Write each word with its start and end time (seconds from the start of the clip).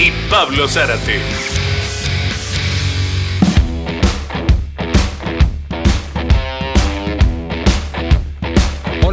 y 0.00 0.10
Pablo 0.30 0.66
Zárate. 0.66 1.49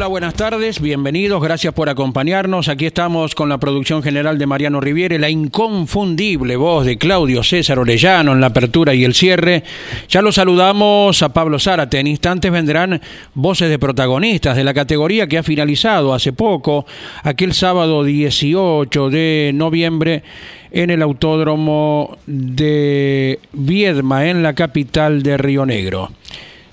Buenas 0.09 0.35
tardes, 0.35 0.79
bienvenidos, 0.79 1.43
gracias 1.43 1.73
por 1.73 1.89
acompañarnos. 1.89 2.69
Aquí 2.69 2.85
estamos 2.85 3.35
con 3.35 3.49
la 3.49 3.57
producción 3.57 4.01
general 4.01 4.37
de 4.37 4.45
Mariano 4.45 4.79
Riviere, 4.79 5.19
la 5.19 5.29
inconfundible 5.29 6.55
voz 6.55 6.85
de 6.85 6.97
Claudio 6.97 7.43
César 7.43 7.77
Orellano 7.77 8.31
en 8.31 8.39
la 8.39 8.47
apertura 8.47 8.93
y 8.93 9.03
el 9.03 9.13
cierre. 9.13 9.63
Ya 10.07 10.21
lo 10.21 10.31
saludamos 10.31 11.21
a 11.21 11.33
Pablo 11.33 11.59
Zárate. 11.59 11.99
En 11.99 12.07
instantes 12.07 12.49
vendrán 12.51 13.01
voces 13.33 13.69
de 13.69 13.79
protagonistas 13.79 14.55
de 14.55 14.63
la 14.63 14.73
categoría 14.73 15.27
que 15.27 15.39
ha 15.39 15.43
finalizado 15.43 16.13
hace 16.13 16.31
poco, 16.31 16.85
aquel 17.23 17.53
sábado 17.53 18.05
18 18.05 19.09
de 19.09 19.51
noviembre 19.53 20.23
en 20.71 20.89
el 20.89 21.01
autódromo 21.01 22.17
de 22.25 23.39
Viedma, 23.51 24.27
en 24.27 24.41
la 24.41 24.53
capital 24.53 25.21
de 25.21 25.37
Río 25.37 25.65
Negro. 25.65 26.11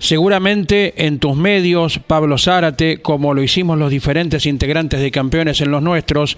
Seguramente 0.05 1.07
en 1.07 1.19
tus 1.19 1.35
medios, 1.35 1.99
Pablo 1.99 2.37
Zárate, 2.37 2.99
como 2.99 3.33
lo 3.33 3.43
hicimos 3.43 3.79
los 3.79 3.91
diferentes 3.91 4.45
integrantes 4.45 5.01
de 5.01 5.11
campeones 5.11 5.63
en 5.63 5.71
los 5.71 5.81
nuestros, 5.81 6.37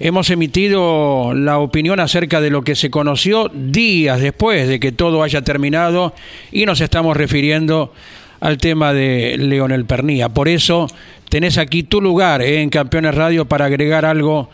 hemos 0.00 0.30
emitido 0.30 1.34
la 1.34 1.58
opinión 1.58 2.00
acerca 2.00 2.40
de 2.40 2.48
lo 2.48 2.62
que 2.62 2.74
se 2.74 2.88
conoció 2.88 3.50
días 3.52 4.22
después 4.22 4.66
de 4.68 4.80
que 4.80 4.90
todo 4.90 5.22
haya 5.22 5.42
terminado 5.42 6.14
y 6.50 6.64
nos 6.64 6.80
estamos 6.80 7.14
refiriendo 7.14 7.92
al 8.40 8.56
tema 8.56 8.94
de 8.94 9.36
Leonel 9.36 9.84
Pernía. 9.84 10.30
Por 10.30 10.48
eso 10.48 10.86
tenés 11.28 11.58
aquí 11.58 11.82
tu 11.82 12.00
lugar 12.00 12.40
eh, 12.40 12.62
en 12.62 12.70
Campeones 12.70 13.14
Radio 13.14 13.44
para 13.44 13.66
agregar 13.66 14.06
algo 14.06 14.48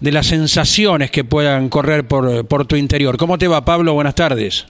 de 0.00 0.10
las 0.10 0.26
sensaciones 0.26 1.12
que 1.12 1.22
puedan 1.22 1.68
correr 1.68 2.08
por, 2.08 2.44
por 2.44 2.66
tu 2.66 2.74
interior. 2.74 3.16
¿Cómo 3.16 3.38
te 3.38 3.46
va, 3.46 3.64
Pablo? 3.64 3.94
Buenas 3.94 4.16
tardes. 4.16 4.66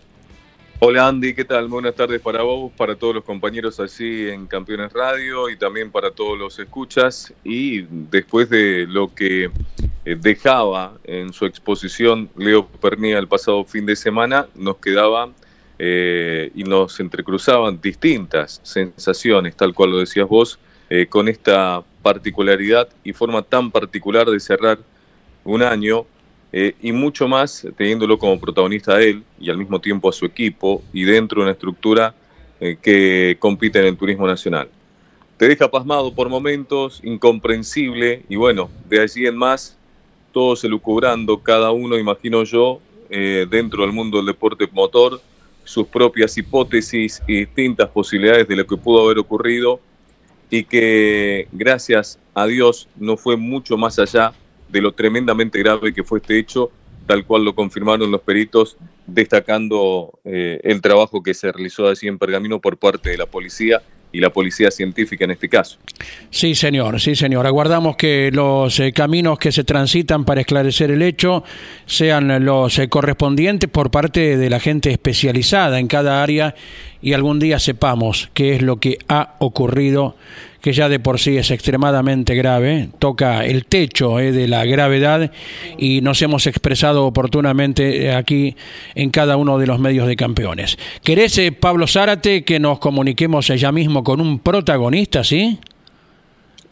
Hola 0.80 1.08
Andy, 1.08 1.34
¿qué 1.34 1.44
tal? 1.44 1.66
Buenas 1.66 1.96
tardes 1.96 2.20
para 2.20 2.42
vos, 2.42 2.70
para 2.76 2.94
todos 2.94 3.12
los 3.12 3.24
compañeros 3.24 3.80
así 3.80 4.28
en 4.28 4.46
Campeones 4.46 4.92
Radio 4.92 5.50
y 5.50 5.56
también 5.56 5.90
para 5.90 6.12
todos 6.12 6.38
los 6.38 6.56
escuchas. 6.60 7.34
Y 7.42 7.80
después 7.90 8.48
de 8.48 8.86
lo 8.86 9.12
que 9.12 9.50
eh, 10.04 10.16
dejaba 10.16 10.96
en 11.02 11.32
su 11.32 11.46
exposición 11.46 12.30
Leo 12.36 12.68
Pernía 12.68 13.18
el 13.18 13.26
pasado 13.26 13.64
fin 13.64 13.86
de 13.86 13.96
semana, 13.96 14.46
nos 14.54 14.76
quedaba 14.76 15.32
eh, 15.80 16.52
y 16.54 16.62
nos 16.62 17.00
entrecruzaban 17.00 17.80
distintas 17.80 18.60
sensaciones, 18.62 19.56
tal 19.56 19.74
cual 19.74 19.90
lo 19.90 19.98
decías 19.98 20.28
vos, 20.28 20.60
eh, 20.90 21.08
con 21.08 21.26
esta 21.26 21.82
particularidad 22.02 22.88
y 23.02 23.12
forma 23.12 23.42
tan 23.42 23.72
particular 23.72 24.30
de 24.30 24.38
cerrar 24.38 24.78
un 25.42 25.60
año 25.60 26.06
eh, 26.52 26.74
y 26.80 26.92
mucho 26.92 27.28
más 27.28 27.66
teniéndolo 27.76 28.18
como 28.18 28.40
protagonista 28.40 28.94
a 28.94 29.02
él 29.02 29.22
y 29.38 29.50
al 29.50 29.58
mismo 29.58 29.80
tiempo 29.80 30.08
a 30.08 30.12
su 30.12 30.24
equipo 30.24 30.82
y 30.92 31.04
dentro 31.04 31.40
de 31.40 31.44
una 31.44 31.52
estructura 31.52 32.14
eh, 32.60 32.76
que 32.80 33.36
compite 33.38 33.78
en 33.80 33.86
el 33.86 33.96
turismo 33.96 34.26
nacional. 34.26 34.68
Te 35.36 35.46
deja 35.46 35.70
pasmado 35.70 36.12
por 36.14 36.28
momentos, 36.28 37.00
incomprensible 37.04 38.24
y 38.28 38.36
bueno, 38.36 38.70
de 38.88 39.00
allí 39.00 39.26
en 39.26 39.36
más, 39.36 39.76
todos 40.32 40.64
elucubrando, 40.64 41.38
cada 41.38 41.70
uno, 41.70 41.98
imagino 41.98 42.42
yo, 42.44 42.80
eh, 43.10 43.46
dentro 43.48 43.82
del 43.82 43.92
mundo 43.92 44.16
del 44.16 44.26
deporte 44.26 44.68
motor, 44.72 45.20
sus 45.64 45.86
propias 45.86 46.36
hipótesis 46.38 47.22
y 47.26 47.40
distintas 47.40 47.88
posibilidades 47.90 48.48
de 48.48 48.56
lo 48.56 48.66
que 48.66 48.76
pudo 48.76 49.04
haber 49.04 49.18
ocurrido 49.18 49.80
y 50.50 50.64
que 50.64 51.46
gracias 51.52 52.18
a 52.34 52.46
Dios 52.46 52.88
no 52.96 53.16
fue 53.18 53.36
mucho 53.36 53.76
más 53.76 53.98
allá 53.98 54.32
de 54.68 54.80
lo 54.80 54.92
tremendamente 54.92 55.58
grave 55.58 55.92
que 55.92 56.04
fue 56.04 56.18
este 56.18 56.38
hecho, 56.38 56.70
tal 57.06 57.24
cual 57.24 57.44
lo 57.44 57.54
confirmaron 57.54 58.10
los 58.10 58.20
peritos, 58.20 58.76
destacando 59.06 60.18
eh, 60.24 60.60
el 60.62 60.80
trabajo 60.80 61.22
que 61.22 61.34
se 61.34 61.50
realizó 61.50 61.88
allí 61.88 62.06
en 62.06 62.18
Pergamino 62.18 62.60
por 62.60 62.76
parte 62.76 63.10
de 63.10 63.16
la 63.16 63.26
policía 63.26 63.82
y 64.12 64.20
la 64.20 64.30
policía 64.30 64.70
científica 64.70 65.24
en 65.24 65.32
este 65.32 65.48
caso. 65.48 65.78
Sí, 66.30 66.54
señor, 66.54 67.00
sí, 67.00 67.14
señor. 67.14 67.46
Aguardamos 67.46 67.96
que 67.96 68.30
los 68.32 68.80
eh, 68.80 68.92
caminos 68.92 69.38
que 69.38 69.52
se 69.52 69.64
transitan 69.64 70.24
para 70.24 70.40
esclarecer 70.40 70.90
el 70.90 71.02
hecho 71.02 71.44
sean 71.86 72.44
los 72.44 72.78
eh, 72.78 72.88
correspondientes 72.88 73.68
por 73.68 73.90
parte 73.90 74.36
de 74.36 74.50
la 74.50 74.60
gente 74.60 74.90
especializada 74.90 75.78
en 75.78 75.88
cada 75.88 76.22
área 76.22 76.54
y 77.02 77.12
algún 77.12 77.38
día 77.38 77.58
sepamos 77.58 78.30
qué 78.34 78.54
es 78.54 78.62
lo 78.62 78.76
que 78.76 78.98
ha 79.08 79.36
ocurrido 79.38 80.16
que 80.68 80.74
ya 80.74 80.90
de 80.90 81.00
por 81.00 81.18
sí 81.18 81.38
es 81.38 81.50
extremadamente 81.50 82.34
grave, 82.34 82.90
toca 82.98 83.46
el 83.46 83.64
techo 83.64 84.20
eh, 84.20 84.32
de 84.32 84.48
la 84.48 84.66
gravedad 84.66 85.32
y 85.78 86.02
nos 86.02 86.20
hemos 86.20 86.46
expresado 86.46 87.06
oportunamente 87.06 88.04
eh, 88.04 88.14
aquí 88.14 88.54
en 88.94 89.08
cada 89.08 89.38
uno 89.38 89.56
de 89.56 89.66
los 89.66 89.78
medios 89.78 90.06
de 90.06 90.14
campeones. 90.14 90.76
¿Querés, 91.02 91.38
eh, 91.38 91.52
Pablo 91.52 91.86
Zárate, 91.86 92.44
que 92.44 92.60
nos 92.60 92.80
comuniquemos 92.80 93.46
ya 93.46 93.72
mismo 93.72 94.04
con 94.04 94.20
un 94.20 94.40
protagonista, 94.40 95.24
sí? 95.24 95.58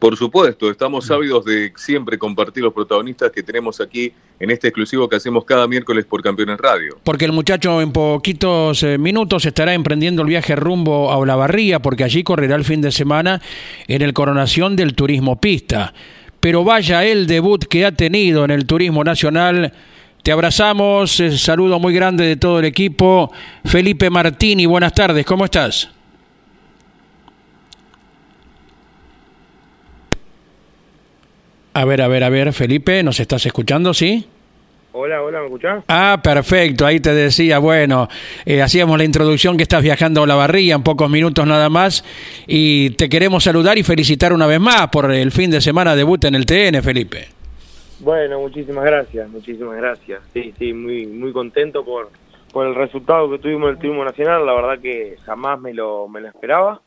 Por 0.07 0.17
supuesto, 0.17 0.71
estamos 0.71 1.11
ávidos 1.11 1.45
de 1.45 1.73
siempre 1.75 2.17
compartir 2.17 2.63
los 2.63 2.73
protagonistas 2.73 3.33
que 3.33 3.43
tenemos 3.43 3.81
aquí 3.81 4.13
en 4.39 4.53
este 4.53 4.69
exclusivo 4.69 5.09
que 5.09 5.17
hacemos 5.17 5.45
cada 5.45 5.67
miércoles 5.67 6.05
por 6.05 6.23
Campeones 6.23 6.59
Radio. 6.59 6.97
Porque 7.03 7.25
el 7.25 7.33
muchacho 7.33 7.81
en 7.81 7.91
poquitos 7.91 8.85
eh, 8.85 8.99
minutos 8.99 9.45
estará 9.47 9.75
emprendiendo 9.75 10.23
el 10.23 10.29
viaje 10.29 10.55
rumbo 10.55 11.11
a 11.11 11.17
Olavarría, 11.17 11.81
porque 11.81 12.05
allí 12.05 12.23
correrá 12.23 12.55
el 12.55 12.63
fin 12.63 12.81
de 12.83 12.93
semana 12.93 13.43
en 13.89 14.01
el 14.01 14.13
coronación 14.13 14.77
del 14.77 14.95
turismo 14.95 15.41
pista. 15.41 15.93
Pero 16.39 16.63
vaya 16.63 17.05
el 17.05 17.27
debut 17.27 17.65
que 17.65 17.85
ha 17.85 17.91
tenido 17.91 18.45
en 18.45 18.53
el 18.53 18.65
turismo 18.65 19.03
nacional. 19.03 19.73
Te 20.23 20.31
abrazamos, 20.31 21.19
eh, 21.19 21.37
saludo 21.37 21.81
muy 21.81 21.93
grande 21.93 22.27
de 22.27 22.37
todo 22.37 22.61
el 22.61 22.65
equipo. 22.67 23.33
Felipe 23.65 24.09
Martini, 24.09 24.67
buenas 24.67 24.95
tardes, 24.95 25.27
¿cómo 25.27 25.47
estás? 25.47 25.96
A 31.77 31.85
ver, 31.85 32.01
a 32.01 32.09
ver, 32.09 32.25
a 32.25 32.31
ver, 32.31 32.55
Felipe, 32.55 33.03
¿nos 33.03 33.21
estás 33.21 33.45
escuchando? 33.45 33.93
¿Sí? 33.93 34.27
Hola, 34.93 35.23
hola, 35.23 35.41
¿me 35.41 35.45
escuchás? 35.45 35.85
Ah, 35.89 36.19
perfecto, 36.25 36.87
ahí 36.87 37.01
te 37.01 37.13
decía, 37.13 37.59
bueno, 37.59 38.09
eh, 38.47 38.63
hacíamos 38.63 38.97
la 38.97 39.05
introducción 39.05 39.59
que 39.59 39.65
estás 39.65 39.83
viajando 39.83 40.23
a 40.23 40.27
la 40.27 40.37
barría 40.37 40.75
en 40.75 40.83
pocos 40.83 41.11
minutos 41.11 41.47
nada 41.47 41.69
más 41.69 42.03
y 42.47 42.97
te 42.97 43.11
queremos 43.11 43.45
saludar 43.45 43.77
y 43.77 43.83
felicitar 43.83 44.33
una 44.33 44.47
vez 44.47 44.59
más 44.59 44.89
por 44.89 45.13
el 45.13 45.31
fin 45.33 45.51
de 45.51 45.61
semana 45.61 45.95
debut 45.95 46.25
en 46.25 46.37
el 46.37 46.47
TN, 46.47 46.83
Felipe. 46.83 47.29
Bueno, 48.01 48.41
muchísimas 48.41 48.87
gracias, 48.87 49.29
muchísimas 49.29 49.77
gracias. 49.77 50.23
Sí, 50.33 50.55
sí, 50.59 50.73
muy 50.73 51.05
muy 51.05 51.31
contento 51.35 51.85
por, 51.85 52.09
por 52.55 52.67
el 52.67 52.75
resultado 52.75 53.31
que 53.31 53.39
tuvimos 53.39 53.69
en 53.69 53.75
el 53.75 53.81
Turismo 53.81 54.03
Nacional, 54.03 54.47
la 54.47 54.55
verdad 54.55 54.79
que 54.81 55.19
jamás 55.27 55.61
me 55.61 55.75
lo, 55.75 56.09
me 56.09 56.23
lo 56.23 56.29
esperaba, 56.29 56.81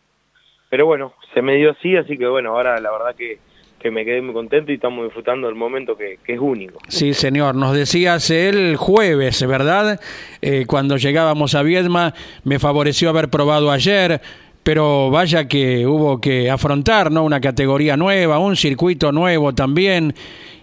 pero 0.72 0.88
bueno, 0.88 1.14
se 1.36 1.44
me 1.44 1.58
dio 1.58 1.70
así, 1.70 1.96
así 1.96 2.18
que 2.18 2.26
bueno, 2.26 2.56
ahora 2.56 2.80
la 2.82 2.92
verdad 2.92 3.16
que 3.16 3.38
que 3.80 3.92
me 3.92 4.06
quedé 4.06 4.22
muy 4.22 4.34
contento 4.34 4.72
y 4.72 4.76
estamos 4.76 5.06
disfrutando 5.06 5.48
del 5.48 5.56
momento 5.56 5.96
que, 5.98 6.20
es 6.28 6.40
único. 6.40 6.80
Sí, 6.88 7.14
señor, 7.14 7.56
nos 7.56 7.74
decías 7.74 8.30
el 8.30 8.76
jueves, 8.76 9.46
¿verdad? 9.48 10.00
Eh, 10.42 10.66
cuando 10.68 10.98
llegábamos 10.98 11.56
a 11.56 11.64
Viedma, 11.64 12.14
me 12.44 12.60
favoreció 12.60 13.10
haber 13.10 13.30
probado 13.30 13.72
ayer, 13.72 14.22
pero 14.64 15.10
vaya 15.10 15.48
que 15.48 15.88
hubo 15.88 16.20
que 16.22 16.50
afrontar, 16.50 17.12
¿no? 17.12 17.24
Una 17.24 17.42
categoría 17.42 17.98
nueva, 17.98 18.40
un 18.40 18.56
circuito 18.56 19.12
nuevo 19.12 19.54
también, 19.54 20.14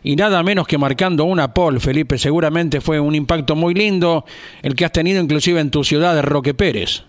y 0.02 0.14
nada 0.14 0.42
menos 0.42 0.66
que 0.66 0.78
marcando 0.78 1.24
una 1.24 1.52
pole, 1.52 1.80
Felipe, 1.80 2.18
seguramente 2.18 2.80
fue 2.80 3.00
un 3.00 3.14
impacto 3.14 3.56
muy 3.56 3.74
lindo 3.74 4.24
el 4.62 4.74
que 4.74 4.84
has 4.84 4.92
tenido 4.92 5.20
inclusive 5.20 5.60
en 5.60 5.70
tu 5.70 5.82
ciudad, 5.82 6.22
Roque 6.22 6.54
Pérez. 6.54 7.04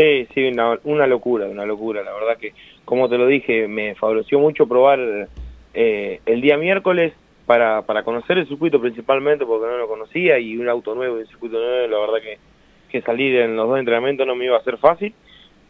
Sí, 0.00 0.26
sí, 0.32 0.48
una, 0.48 0.78
una 0.84 1.06
locura, 1.06 1.44
una 1.46 1.66
locura, 1.66 2.02
la 2.02 2.14
verdad 2.14 2.38
que 2.38 2.54
como 2.86 3.10
te 3.10 3.18
lo 3.18 3.26
dije, 3.26 3.68
me 3.68 3.94
favoreció 3.96 4.38
mucho 4.38 4.66
probar 4.66 5.28
eh, 5.74 6.20
el 6.24 6.40
día 6.40 6.56
miércoles 6.56 7.12
para, 7.44 7.82
para 7.82 8.02
conocer 8.02 8.38
el 8.38 8.48
circuito 8.48 8.80
principalmente 8.80 9.44
porque 9.44 9.66
no 9.66 9.76
lo 9.76 9.88
conocía 9.88 10.38
y 10.38 10.56
un 10.56 10.70
auto 10.70 10.94
nuevo 10.94 11.16
un 11.16 11.26
circuito 11.26 11.58
nuevo, 11.60 11.86
la 11.86 11.98
verdad 11.98 12.22
que, 12.22 12.38
que 12.88 13.02
salir 13.02 13.36
en 13.40 13.56
los 13.56 13.68
dos 13.68 13.78
entrenamientos 13.78 14.26
no 14.26 14.34
me 14.34 14.46
iba 14.46 14.56
a 14.56 14.64
ser 14.64 14.78
fácil. 14.78 15.12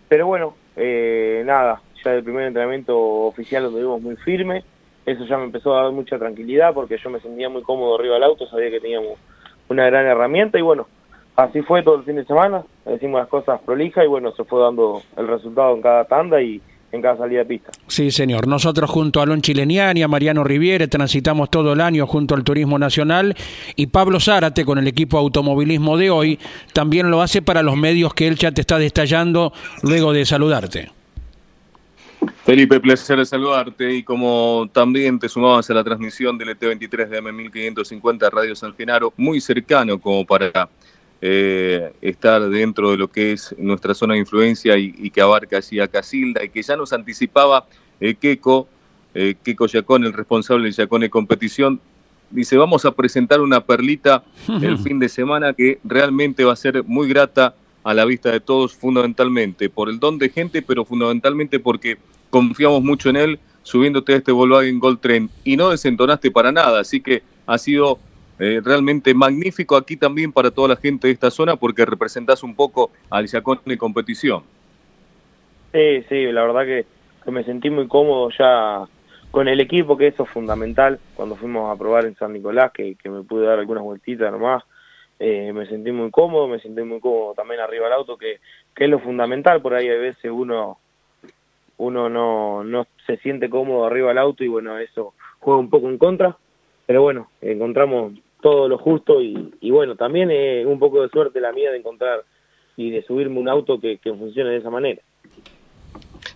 Pero 0.08 0.28
bueno, 0.28 0.54
eh, 0.76 1.42
nada, 1.44 1.82
ya 2.04 2.14
el 2.14 2.22
primer 2.22 2.46
entrenamiento 2.46 2.96
oficial 2.96 3.64
lo 3.64 3.70
tuvimos 3.70 4.00
muy 4.00 4.14
firme, 4.14 4.62
eso 5.06 5.24
ya 5.24 5.38
me 5.38 5.44
empezó 5.46 5.76
a 5.76 5.82
dar 5.82 5.92
mucha 5.92 6.20
tranquilidad 6.20 6.72
porque 6.72 6.98
yo 7.02 7.10
me 7.10 7.18
sentía 7.18 7.48
muy 7.48 7.62
cómodo 7.62 7.96
arriba 7.98 8.14
del 8.14 8.22
auto, 8.22 8.46
sabía 8.46 8.70
que 8.70 8.78
teníamos 8.78 9.18
una 9.68 9.86
gran 9.86 10.06
herramienta 10.06 10.56
y 10.56 10.62
bueno, 10.62 10.86
así 11.44 11.62
fue 11.62 11.82
todo 11.82 11.96
el 11.96 12.04
fin 12.04 12.16
de 12.16 12.24
semana, 12.24 12.62
decimos 12.84 13.20
las 13.20 13.28
cosas 13.28 13.60
prolijas 13.64 14.04
y 14.04 14.08
bueno, 14.08 14.32
se 14.32 14.44
fue 14.44 14.60
dando 14.60 15.02
el 15.16 15.28
resultado 15.28 15.74
en 15.74 15.82
cada 15.82 16.04
tanda 16.04 16.40
y 16.42 16.60
en 16.92 17.02
cada 17.02 17.18
salida 17.18 17.40
de 17.40 17.44
pista. 17.46 17.70
Sí, 17.86 18.10
señor. 18.10 18.48
Nosotros 18.48 18.90
junto 18.90 19.20
a 19.20 19.22
Alon 19.22 19.42
Chileniani, 19.42 20.02
a 20.02 20.08
Mariano 20.08 20.42
Riviere, 20.42 20.88
transitamos 20.88 21.48
todo 21.48 21.72
el 21.72 21.80
año 21.80 22.06
junto 22.06 22.34
al 22.34 22.42
Turismo 22.42 22.78
Nacional 22.78 23.36
y 23.76 23.86
Pablo 23.86 24.18
Zárate 24.18 24.64
con 24.64 24.78
el 24.78 24.88
equipo 24.88 25.18
automovilismo 25.18 25.96
de 25.96 26.10
hoy 26.10 26.38
también 26.72 27.10
lo 27.10 27.22
hace 27.22 27.42
para 27.42 27.62
los 27.62 27.76
medios 27.76 28.12
que 28.12 28.26
él 28.26 28.36
ya 28.36 28.52
te 28.52 28.60
está 28.60 28.78
destallando 28.78 29.52
luego 29.82 30.12
de 30.12 30.26
saludarte. 30.26 30.90
Felipe, 32.44 32.80
placer 32.80 33.24
saludarte 33.24 33.94
y 33.94 34.02
como 34.02 34.68
también 34.72 35.18
te 35.18 35.28
sumabas 35.28 35.70
a 35.70 35.74
la 35.74 35.84
transmisión 35.84 36.36
del 36.36 36.58
ET23 36.58 37.08
de 37.08 37.22
M1550 37.22 38.30
Radio 38.30 38.54
San 38.56 38.74
Genaro, 38.74 39.12
muy 39.16 39.40
cercano 39.40 39.98
como 39.98 40.26
para 40.26 40.68
eh, 41.22 41.92
estar 42.00 42.48
dentro 42.48 42.90
de 42.90 42.96
lo 42.96 43.10
que 43.10 43.32
es 43.32 43.54
nuestra 43.58 43.92
zona 43.92 44.14
de 44.14 44.20
influencia 44.20 44.78
y, 44.78 45.10
que 45.10 45.20
abarca 45.20 45.58
así 45.58 45.78
a 45.78 45.86
Casilda 45.86 46.42
y 46.42 46.48
que 46.48 46.62
ya 46.62 46.76
nos 46.76 46.92
anticipaba 46.92 47.66
eh, 48.00 48.14
Keco, 48.14 48.68
eh, 49.14 49.34
Keco 49.42 49.66
Yacón, 49.66 50.04
el 50.04 50.14
responsable 50.14 50.66
de 50.66 50.72
Yacón 50.72 51.02
de 51.02 51.10
competición, 51.10 51.80
dice 52.30 52.56
vamos 52.56 52.84
a 52.84 52.92
presentar 52.92 53.40
una 53.40 53.60
perlita 53.60 54.24
el 54.62 54.78
fin 54.78 54.98
de 54.98 55.08
semana 55.08 55.52
que 55.52 55.78
realmente 55.84 56.44
va 56.44 56.54
a 56.54 56.56
ser 56.56 56.84
muy 56.84 57.08
grata 57.08 57.54
a 57.82 57.92
la 57.92 58.04
vista 58.04 58.30
de 58.30 58.40
todos 58.40 58.74
fundamentalmente 58.74 59.68
por 59.68 59.88
el 59.90 59.98
don 59.98 60.18
de 60.18 60.30
gente, 60.30 60.62
pero 60.62 60.84
fundamentalmente 60.84 61.60
porque 61.60 61.98
confiamos 62.30 62.82
mucho 62.82 63.10
en 63.10 63.16
él 63.16 63.40
subiéndote 63.62 64.14
a 64.14 64.16
este 64.16 64.32
Volkswagen 64.32 64.78
Gold 64.78 65.00
Train 65.00 65.30
y 65.44 65.56
no 65.56 65.70
desentonaste 65.70 66.30
para 66.30 66.50
nada, 66.50 66.80
así 66.80 67.00
que 67.00 67.22
ha 67.46 67.58
sido 67.58 67.98
eh, 68.40 68.62
realmente 68.64 69.12
magnífico 69.12 69.76
aquí 69.76 69.98
también 69.98 70.32
para 70.32 70.50
toda 70.50 70.68
la 70.68 70.76
gente 70.76 71.06
de 71.06 71.12
esta 71.12 71.30
zona 71.30 71.56
porque 71.56 71.84
representás 71.84 72.42
un 72.42 72.56
poco 72.56 72.90
al 73.10 73.26
Yacón 73.26 73.60
competición. 73.78 74.42
Sí, 75.72 76.02
sí, 76.08 76.32
la 76.32 76.42
verdad 76.42 76.64
que, 76.64 76.86
me 77.30 77.44
sentí 77.44 77.68
muy 77.68 77.86
cómodo 77.86 78.30
ya 78.36 78.86
con 79.30 79.46
el 79.46 79.60
equipo, 79.60 79.96
que 79.96 80.08
eso 80.08 80.24
es 80.24 80.30
fundamental, 80.30 80.98
cuando 81.14 81.36
fuimos 81.36 81.70
a 81.70 81.78
probar 81.78 82.06
en 82.06 82.16
San 82.16 82.32
Nicolás, 82.32 82.72
que, 82.72 82.96
que 82.96 83.10
me 83.10 83.22
pude 83.22 83.46
dar 83.46 83.58
algunas 83.58 83.84
vueltitas 83.84 84.32
nomás, 84.32 84.64
eh, 85.18 85.52
me 85.52 85.66
sentí 85.66 85.92
muy 85.92 86.10
cómodo, 86.10 86.48
me 86.48 86.60
sentí 86.60 86.82
muy 86.82 86.98
cómodo 86.98 87.34
también 87.34 87.60
arriba 87.60 87.84
del 87.84 87.92
auto, 87.92 88.16
que, 88.16 88.40
que 88.74 88.84
es 88.84 88.90
lo 88.90 88.98
fundamental, 89.00 89.60
por 89.60 89.74
ahí 89.74 89.88
a 89.88 89.96
veces 89.96 90.30
uno 90.32 90.78
uno 91.76 92.10
no, 92.10 92.64
no 92.64 92.86
se 93.06 93.16
siente 93.18 93.48
cómodo 93.48 93.86
arriba 93.86 94.08
del 94.08 94.18
auto 94.18 94.44
y 94.44 94.48
bueno, 94.48 94.78
eso 94.78 95.14
juega 95.38 95.60
un 95.60 95.70
poco 95.70 95.88
en 95.88 95.98
contra, 95.98 96.36
pero 96.86 97.02
bueno, 97.02 97.28
encontramos 97.40 98.12
todo 98.40 98.68
lo 98.68 98.78
justo 98.78 99.20
y, 99.22 99.70
bueno, 99.70 99.96
también 99.96 100.30
es 100.30 100.66
un 100.66 100.78
poco 100.78 101.02
de 101.02 101.08
suerte 101.08 101.40
la 101.40 101.52
mía 101.52 101.70
de 101.70 101.78
encontrar 101.78 102.24
y 102.76 102.90
de 102.90 103.02
subirme 103.02 103.38
un 103.38 103.48
auto 103.48 103.80
que, 103.80 103.98
que 103.98 104.12
funcione 104.12 104.50
de 104.50 104.56
esa 104.58 104.70
manera. 104.70 105.02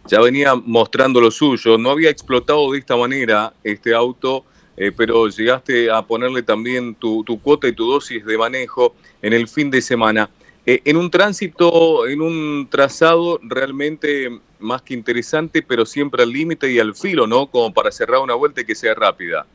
Ya 0.07 0.21
venía 0.21 0.55
mostrando 0.55 1.21
lo 1.21 1.31
suyo, 1.31 1.79
no 1.79 1.91
había 1.91 2.11
explotado 2.11 2.73
de 2.73 2.79
esta 2.79 2.97
manera 2.97 3.53
este 3.63 3.95
auto, 3.95 4.45
eh, 4.77 4.93
pero 4.95 5.29
llegaste 5.29 5.91
a 5.91 6.03
ponerle 6.03 6.43
también 6.43 6.95
tu, 6.95 7.25
tu 7.25 7.41
cuota 7.41 7.69
y 7.69 7.73
tu 7.73 7.91
dosis 7.91 8.25
de 8.25 8.37
manejo 8.37 8.95
en 9.23 9.33
el 9.33 9.49
fin 9.49 9.71
de 9.71 9.81
semana. 9.81 10.29
Eh, 10.67 10.81
en 10.85 10.97
un 10.97 11.11
tránsito, 11.11 12.07
en 12.07 12.23
un 12.23 12.69
trazado 12.71 13.39
realmente 13.43 14.41
más 14.59 14.83
que 14.83 14.95
interesante, 14.95 15.63
pero 15.63 15.85
siempre 15.85 16.23
al 16.23 16.31
límite 16.31 16.73
y 16.73 16.79
al 16.79 16.95
filo, 16.95 17.27
¿no? 17.27 17.47
Como 17.47 17.73
para 17.73 17.93
cerrar 17.93 18.21
una 18.21 18.35
vuelta 18.35 18.63
y 18.63 18.65
que 18.65 18.75
sea 18.75 18.95
rápida. 18.95 19.47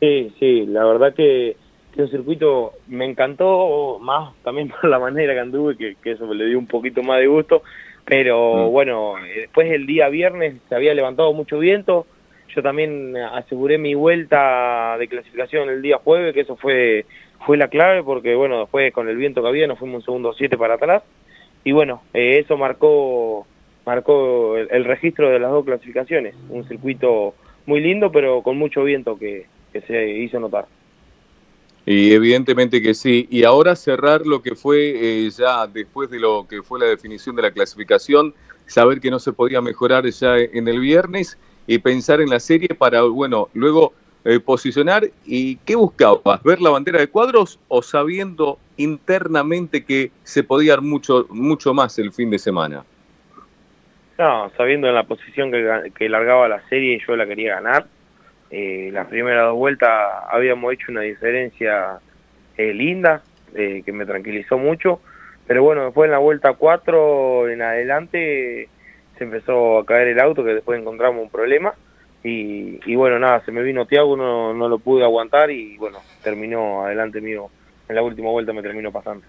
Sí, 0.00 0.32
sí, 0.38 0.66
la 0.66 0.84
verdad 0.84 1.14
que, 1.14 1.56
que 1.94 2.02
un 2.02 2.10
circuito 2.10 2.72
me 2.88 3.04
encantó, 3.04 3.98
más 4.00 4.34
también 4.42 4.68
por 4.80 4.84
la 4.88 4.98
manera 4.98 5.34
que 5.34 5.40
anduve, 5.40 5.76
que, 5.76 5.96
que 6.02 6.12
eso 6.12 6.26
me 6.26 6.34
le 6.34 6.46
dio 6.46 6.58
un 6.58 6.66
poquito 6.66 7.02
más 7.02 7.18
de 7.20 7.26
gusto, 7.26 7.62
pero 8.04 8.68
mm. 8.68 8.70
bueno, 8.70 9.18
eh, 9.18 9.40
después 9.42 9.70
el 9.70 9.86
día 9.86 10.08
viernes 10.08 10.56
se 10.68 10.74
había 10.74 10.94
levantado 10.94 11.32
mucho 11.32 11.58
viento, 11.58 12.06
yo 12.54 12.62
también 12.62 13.16
aseguré 13.16 13.78
mi 13.78 13.94
vuelta 13.94 14.96
de 14.98 15.06
clasificación 15.06 15.68
el 15.68 15.82
día 15.82 15.98
jueves, 15.98 16.34
que 16.34 16.40
eso 16.40 16.56
fue 16.56 17.06
fue 17.46 17.56
la 17.56 17.68
clave 17.68 18.02
porque, 18.02 18.34
bueno, 18.34 18.60
después 18.60 18.92
con 18.92 19.08
el 19.08 19.16
viento 19.16 19.40
que 19.42 19.48
había 19.48 19.66
nos 19.66 19.78
fuimos 19.78 20.00
un 20.00 20.04
segundo 20.04 20.32
siete 20.34 20.58
para 20.58 20.74
atrás 20.74 21.02
y 21.64 21.72
bueno, 21.72 22.02
eh, 22.14 22.38
eso 22.38 22.56
marcó 22.56 23.46
marcó 23.86 24.56
el, 24.56 24.84
registro 24.84 25.30
de 25.30 25.38
las 25.38 25.50
dos 25.50 25.64
clasificaciones. 25.64 26.34
Un 26.48 26.66
circuito 26.68 27.34
muy 27.66 27.80
lindo, 27.80 28.12
pero 28.12 28.42
con 28.42 28.56
mucho 28.56 28.84
viento 28.84 29.18
que, 29.18 29.46
que 29.72 29.80
se 29.82 30.08
hizo 30.18 30.40
notar. 30.40 30.66
Y 31.86 32.12
evidentemente 32.12 32.82
que 32.82 32.94
sí. 32.94 33.26
Y 33.30 33.44
ahora 33.44 33.74
cerrar 33.74 34.26
lo 34.26 34.42
que 34.42 34.54
fue 34.54 35.26
eh, 35.26 35.30
ya 35.30 35.66
después 35.66 36.10
de 36.10 36.20
lo 36.20 36.46
que 36.48 36.62
fue 36.62 36.78
la 36.78 36.86
definición 36.86 37.36
de 37.36 37.42
la 37.42 37.50
clasificación, 37.50 38.34
saber 38.66 39.00
que 39.00 39.10
no 39.10 39.18
se 39.18 39.32
podía 39.32 39.60
mejorar 39.60 40.06
ya 40.06 40.38
en 40.38 40.68
el 40.68 40.80
viernes 40.80 41.38
y 41.66 41.78
pensar 41.78 42.20
en 42.20 42.30
la 42.30 42.40
serie 42.40 42.68
para, 42.68 43.02
bueno, 43.02 43.48
luego 43.54 43.92
eh, 44.24 44.38
posicionar 44.38 45.10
y 45.24 45.56
qué 45.56 45.76
buscabas, 45.76 46.42
ver 46.42 46.60
la 46.60 46.70
bandera 46.70 47.00
de 47.00 47.08
cuadros 47.08 47.58
o 47.68 47.80
sabiendo 47.80 48.58
internamente 48.76 49.84
que 49.84 50.10
se 50.22 50.42
podía 50.42 50.72
dar 50.72 50.82
mucho, 50.82 51.26
mucho 51.30 51.72
más 51.72 51.98
el 51.98 52.12
fin 52.12 52.28
de 52.28 52.38
semana? 52.38 52.84
No, 54.18 54.50
sabiendo 54.58 54.88
en 54.88 54.94
la 54.94 55.04
posición 55.04 55.50
que, 55.50 55.90
que 55.96 56.08
largaba 56.10 56.48
la 56.48 56.60
serie 56.68 57.02
yo 57.06 57.16
la 57.16 57.26
quería 57.26 57.54
ganar. 57.54 57.86
Eh, 58.50 58.90
las 58.92 59.06
primeras 59.06 59.46
dos 59.46 59.56
vueltas 59.56 59.90
habíamos 60.30 60.72
hecho 60.72 60.90
una 60.90 61.02
diferencia 61.02 62.00
eh, 62.56 62.74
linda, 62.74 63.22
eh, 63.54 63.82
que 63.84 63.92
me 63.92 64.06
tranquilizó 64.06 64.58
mucho, 64.58 65.00
pero 65.46 65.62
bueno, 65.62 65.84
después 65.84 66.06
en 66.06 66.12
la 66.12 66.18
vuelta 66.18 66.52
4 66.54 67.48
en 67.48 67.62
adelante 67.62 68.68
se 69.16 69.24
empezó 69.24 69.78
a 69.78 69.86
caer 69.86 70.08
el 70.08 70.20
auto, 70.20 70.44
que 70.44 70.54
después 70.54 70.80
encontramos 70.80 71.22
un 71.22 71.30
problema, 71.30 71.74
y, 72.22 72.94
bueno, 72.96 73.18
nada, 73.18 73.42
se 73.46 73.52
me 73.52 73.62
vino 73.62 73.86
Tiago, 73.86 74.14
no, 74.14 74.52
no 74.52 74.68
lo 74.68 74.78
pude 74.78 75.04
aguantar 75.04 75.50
y 75.50 75.78
bueno, 75.78 76.00
terminó 76.22 76.84
adelante 76.84 77.20
mío, 77.20 77.48
en 77.88 77.94
la 77.94 78.02
última 78.02 78.30
vuelta 78.30 78.52
me 78.52 78.62
terminó 78.62 78.92
pasando. 78.92 79.24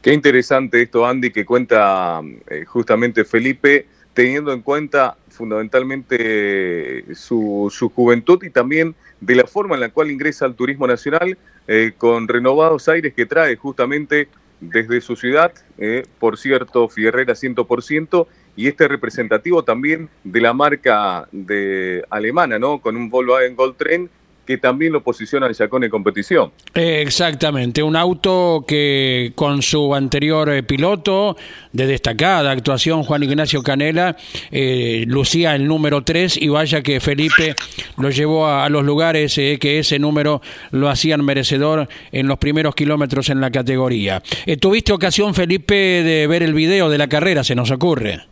Qué 0.00 0.14
interesante 0.14 0.80
esto, 0.80 1.04
Andy, 1.04 1.30
que 1.30 1.44
cuenta 1.44 2.22
eh, 2.48 2.64
justamente 2.64 3.24
Felipe, 3.24 3.86
teniendo 4.14 4.52
en 4.52 4.62
cuenta 4.62 5.16
fundamentalmente 5.28 7.14
su, 7.14 7.72
su, 7.72 7.88
juventud 7.90 8.42
y 8.42 8.50
también 8.50 8.94
de 9.20 9.34
la 9.36 9.46
forma 9.46 9.74
en 9.74 9.80
la 9.80 9.90
cual 9.90 10.10
ingresa 10.10 10.44
al 10.44 10.54
turismo 10.54 10.86
nacional 10.86 11.38
eh, 11.68 11.92
con 11.96 12.26
renovados 12.26 12.88
aires 12.88 13.14
que 13.14 13.26
trae 13.26 13.56
justamente 13.56 14.28
desde 14.60 15.00
su 15.00 15.16
ciudad, 15.16 15.52
eh, 15.78 16.04
por 16.18 16.36
cierto, 16.36 16.88
Fierrera 16.88 17.34
100%, 17.34 18.26
y 18.56 18.68
este 18.68 18.88
representativo 18.88 19.64
también 19.64 20.08
de 20.24 20.40
la 20.40 20.52
marca 20.52 21.28
de 21.32 22.04
alemana, 22.10 22.58
¿no? 22.58 22.80
Con 22.80 22.96
un 22.96 23.08
Volkswagen 23.08 23.56
Gold 23.56 23.76
Train 23.76 24.10
que 24.50 24.58
también 24.58 24.92
lo 24.92 25.00
posiciona 25.00 25.46
en 25.46 25.54
Chacón 25.54 25.84
en 25.84 25.90
competición. 25.90 26.50
Exactamente, 26.74 27.84
un 27.84 27.94
auto 27.94 28.64
que 28.66 29.30
con 29.36 29.62
su 29.62 29.94
anterior 29.94 30.50
eh, 30.50 30.64
piloto 30.64 31.36
de 31.72 31.86
destacada 31.86 32.50
actuación, 32.50 33.04
Juan 33.04 33.22
Ignacio 33.22 33.62
Canela, 33.62 34.16
eh, 34.50 35.04
lucía 35.06 35.54
el 35.54 35.68
número 35.68 36.02
3 36.02 36.38
y 36.38 36.48
vaya 36.48 36.82
que 36.82 36.98
Felipe 36.98 37.54
lo 37.96 38.10
llevó 38.10 38.48
a, 38.48 38.68
los 38.68 38.82
lugares 38.82 39.38
eh, 39.38 39.56
que 39.60 39.78
ese 39.78 40.00
número 40.00 40.42
lo 40.72 40.88
hacían 40.88 41.24
merecedor 41.24 41.86
en 42.10 42.26
los 42.26 42.38
primeros 42.38 42.74
kilómetros 42.74 43.28
en 43.28 43.40
la 43.40 43.52
categoría. 43.52 44.20
¿Tuviste 44.60 44.92
ocasión, 44.92 45.32
Felipe, 45.32 45.76
de 45.76 46.26
ver 46.26 46.42
el 46.42 46.54
video 46.54 46.90
de 46.90 46.98
la 46.98 47.06
carrera, 47.06 47.44
se 47.44 47.54
nos 47.54 47.70
ocurre? 47.70 48.22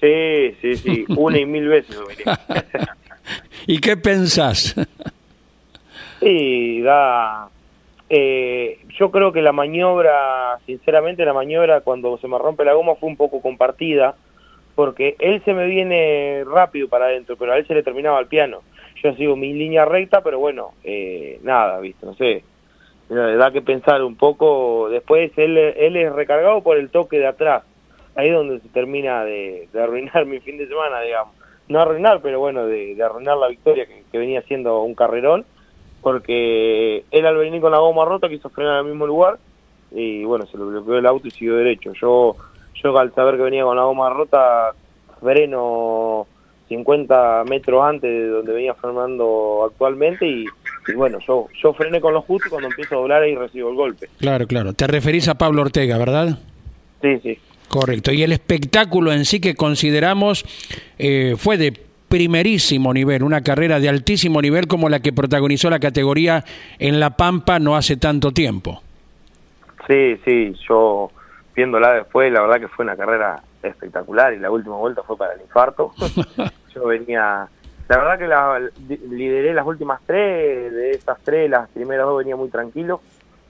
Sí, 0.00 0.54
sí, 0.62 0.76
sí, 0.76 1.04
una 1.08 1.40
y 1.40 1.46
mil 1.46 1.66
veces. 1.66 1.96
¿Y 3.66 3.78
qué 3.80 3.96
pensás? 3.96 4.76
Sí, 6.20 6.82
da... 6.82 7.48
Eh, 8.08 8.78
yo 8.98 9.10
creo 9.10 9.32
que 9.32 9.42
la 9.42 9.52
maniobra, 9.52 10.58
sinceramente 10.64 11.24
la 11.24 11.32
maniobra 11.32 11.80
cuando 11.80 12.18
se 12.18 12.28
me 12.28 12.38
rompe 12.38 12.64
la 12.64 12.74
goma 12.74 12.94
fue 12.94 13.08
un 13.08 13.16
poco 13.16 13.40
compartida, 13.40 14.14
porque 14.76 15.16
él 15.18 15.42
se 15.44 15.54
me 15.54 15.66
viene 15.66 16.44
rápido 16.44 16.88
para 16.88 17.06
adentro, 17.06 17.36
pero 17.36 17.52
a 17.52 17.58
él 17.58 17.66
se 17.66 17.74
le 17.74 17.82
terminaba 17.82 18.20
el 18.20 18.26
piano. 18.26 18.60
Yo 19.02 19.12
sigo 19.14 19.34
mi 19.34 19.52
línea 19.52 19.84
recta, 19.84 20.22
pero 20.22 20.38
bueno, 20.38 20.72
eh, 20.84 21.40
nada, 21.42 21.80
viste, 21.80 22.06
no 22.06 22.14
sé, 22.14 22.44
da 23.08 23.50
que 23.50 23.62
pensar 23.62 24.02
un 24.04 24.16
poco. 24.16 24.88
Después 24.88 25.32
él, 25.36 25.56
él 25.58 25.96
es 25.96 26.12
recargado 26.12 26.62
por 26.62 26.76
el 26.76 26.90
toque 26.90 27.18
de 27.18 27.26
atrás, 27.26 27.64
ahí 28.14 28.28
es 28.28 28.34
donde 28.34 28.60
se 28.60 28.68
termina 28.68 29.24
de, 29.24 29.68
arruinar 29.74 30.26
mi 30.26 30.38
fin 30.40 30.58
de 30.58 30.68
semana, 30.68 31.00
digamos. 31.00 31.34
No 31.68 31.80
arruinar, 31.80 32.20
pero 32.22 32.38
bueno, 32.38 32.66
de, 32.66 32.96
arruinar 33.02 33.36
la 33.36 33.48
victoria 33.48 33.86
que 33.86 34.18
venía 34.18 34.42
siendo 34.42 34.82
un 34.82 34.94
carrerón 34.94 35.44
porque 36.06 37.04
él 37.10 37.26
al 37.26 37.36
venir 37.36 37.60
con 37.60 37.72
la 37.72 37.80
goma 37.80 38.04
rota 38.04 38.28
quiso 38.28 38.48
frenar 38.48 38.74
en 38.74 38.86
el 38.86 38.92
mismo 38.92 39.08
lugar 39.08 39.40
y 39.90 40.22
bueno, 40.22 40.46
se 40.46 40.56
lo 40.56 40.68
bloqueó 40.68 40.98
el 40.98 41.06
auto 41.06 41.26
y 41.26 41.32
siguió 41.32 41.56
derecho. 41.56 41.94
Yo, 42.00 42.36
yo 42.80 42.96
al 42.96 43.12
saber 43.12 43.36
que 43.36 43.42
venía 43.42 43.64
con 43.64 43.74
la 43.76 43.82
goma 43.82 44.08
rota, 44.10 44.72
freno 45.20 46.28
50 46.68 47.42
metros 47.48 47.82
antes 47.84 48.08
de 48.08 48.28
donde 48.28 48.52
venía 48.52 48.74
frenando 48.74 49.64
actualmente 49.68 50.28
y, 50.28 50.44
bueno, 50.94 51.18
yo, 51.26 51.48
yo 51.60 51.72
frené 51.72 52.00
con 52.00 52.14
lo 52.14 52.22
justo 52.22 52.50
cuando 52.50 52.68
empiezo 52.68 52.94
a 52.94 52.98
doblar 52.98 53.22
ahí 53.24 53.34
recibo 53.34 53.70
el 53.70 53.74
golpe. 53.74 54.08
Claro, 54.18 54.46
claro. 54.46 54.74
Te 54.74 54.86
referís 54.86 55.26
a 55.26 55.34
Pablo 55.34 55.62
Ortega, 55.62 55.98
¿verdad? 55.98 56.38
Sí, 57.02 57.18
sí. 57.20 57.36
Correcto. 57.66 58.12
Y 58.12 58.22
el 58.22 58.30
espectáculo 58.30 59.10
en 59.10 59.24
sí 59.24 59.40
que 59.40 59.56
consideramos 59.56 60.44
eh, 61.00 61.34
fue 61.36 61.56
de 61.58 61.85
primerísimo 62.08 62.92
nivel, 62.92 63.22
una 63.22 63.42
carrera 63.42 63.80
de 63.80 63.88
altísimo 63.88 64.40
nivel 64.40 64.66
como 64.66 64.88
la 64.88 65.00
que 65.00 65.12
protagonizó 65.12 65.70
la 65.70 65.80
categoría 65.80 66.44
en 66.78 67.00
La 67.00 67.10
Pampa 67.10 67.58
no 67.58 67.76
hace 67.76 67.96
tanto 67.96 68.32
tiempo. 68.32 68.82
Sí, 69.86 70.16
sí, 70.24 70.54
yo 70.68 71.10
viéndola 71.54 71.94
después, 71.94 72.32
la 72.32 72.42
verdad 72.42 72.60
que 72.60 72.68
fue 72.68 72.84
una 72.84 72.96
carrera 72.96 73.42
espectacular 73.62 74.34
y 74.34 74.38
la 74.38 74.50
última 74.50 74.76
vuelta 74.76 75.02
fue 75.02 75.16
para 75.16 75.34
el 75.34 75.40
infarto. 75.40 75.92
yo 76.74 76.86
venía, 76.86 77.48
la 77.88 77.96
verdad 77.96 78.18
que 78.18 78.26
la, 78.26 78.60
lideré 79.08 79.54
las 79.54 79.66
últimas 79.66 80.00
tres, 80.06 80.72
de 80.72 80.90
esas 80.92 81.18
tres, 81.22 81.50
las 81.50 81.68
primeras 81.70 82.06
dos 82.06 82.18
venía 82.18 82.36
muy 82.36 82.48
tranquilo, 82.48 83.00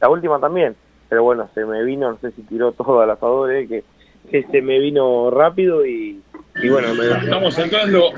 la 0.00 0.08
última 0.08 0.38
también, 0.38 0.76
pero 1.08 1.22
bueno, 1.22 1.48
se 1.54 1.64
me 1.64 1.82
vino, 1.84 2.10
no 2.10 2.18
sé 2.18 2.30
si 2.32 2.42
tiró 2.42 2.72
todo 2.72 3.00
al 3.00 3.10
asador, 3.10 3.52
eh, 3.52 3.66
que, 3.66 3.84
que 4.30 4.42
se 4.44 4.62
me 4.62 4.78
vino 4.78 5.30
rápido 5.30 5.86
y, 5.86 6.22
y 6.62 6.68
bueno, 6.68 6.94
me, 6.94 7.06
estamos 7.24 7.54
sacando. 7.54 8.12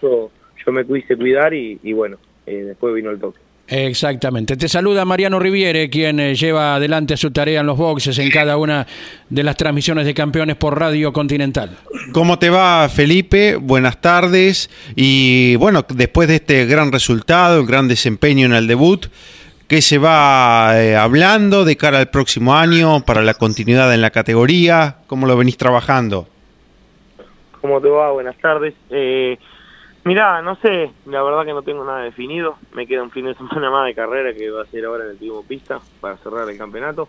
Yo, 0.00 0.30
yo 0.64 0.72
me 0.72 0.84
quise 0.86 1.16
cuidar 1.16 1.54
y, 1.54 1.78
y 1.82 1.92
bueno, 1.92 2.16
eh, 2.46 2.64
después 2.64 2.94
vino 2.94 3.10
el 3.10 3.18
toque. 3.18 3.38
Exactamente. 3.66 4.56
Te 4.56 4.68
saluda 4.68 5.06
Mariano 5.06 5.38
Riviere, 5.38 5.88
quien 5.88 6.20
eh, 6.20 6.34
lleva 6.34 6.74
adelante 6.74 7.16
su 7.16 7.30
tarea 7.30 7.60
en 7.60 7.66
los 7.66 7.78
boxes 7.78 8.18
en 8.18 8.30
cada 8.30 8.58
una 8.58 8.86
de 9.30 9.42
las 9.42 9.56
transmisiones 9.56 10.04
de 10.04 10.12
campeones 10.12 10.56
por 10.56 10.78
Radio 10.78 11.12
Continental. 11.14 11.70
¿Cómo 12.12 12.38
te 12.38 12.50
va, 12.50 12.88
Felipe? 12.90 13.56
Buenas 13.56 14.02
tardes. 14.02 14.68
Y 14.96 15.56
bueno, 15.56 15.84
después 15.88 16.28
de 16.28 16.36
este 16.36 16.66
gran 16.66 16.92
resultado, 16.92 17.60
el 17.60 17.66
gran 17.66 17.88
desempeño 17.88 18.44
en 18.44 18.52
el 18.52 18.66
debut, 18.66 19.06
¿qué 19.66 19.80
se 19.80 19.96
va 19.96 20.74
eh, 20.76 20.94
hablando 20.94 21.64
de 21.64 21.76
cara 21.76 22.00
al 22.00 22.10
próximo 22.10 22.54
año 22.54 23.02
para 23.06 23.22
la 23.22 23.32
continuidad 23.32 23.94
en 23.94 24.02
la 24.02 24.10
categoría? 24.10 24.96
¿Cómo 25.06 25.26
lo 25.26 25.38
venís 25.38 25.56
trabajando? 25.56 26.28
¿Cómo 27.64 27.80
te 27.80 27.88
va? 27.88 28.12
Buenas 28.12 28.36
tardes. 28.36 28.74
Eh, 28.90 29.38
mirá, 30.04 30.42
no 30.42 30.54
sé, 30.56 30.90
la 31.06 31.22
verdad 31.22 31.46
que 31.46 31.54
no 31.54 31.62
tengo 31.62 31.82
nada 31.82 32.02
definido. 32.02 32.58
Me 32.74 32.86
queda 32.86 33.02
un 33.02 33.10
fin 33.10 33.24
de 33.24 33.34
semana 33.36 33.70
más 33.70 33.86
de 33.86 33.94
carrera 33.94 34.34
que 34.34 34.50
va 34.50 34.64
a 34.64 34.66
ser 34.66 34.84
ahora 34.84 35.04
en 35.04 35.12
el 35.12 35.18
Timo 35.18 35.42
Pista 35.44 35.80
para 35.98 36.18
cerrar 36.18 36.46
el 36.50 36.58
campeonato. 36.58 37.08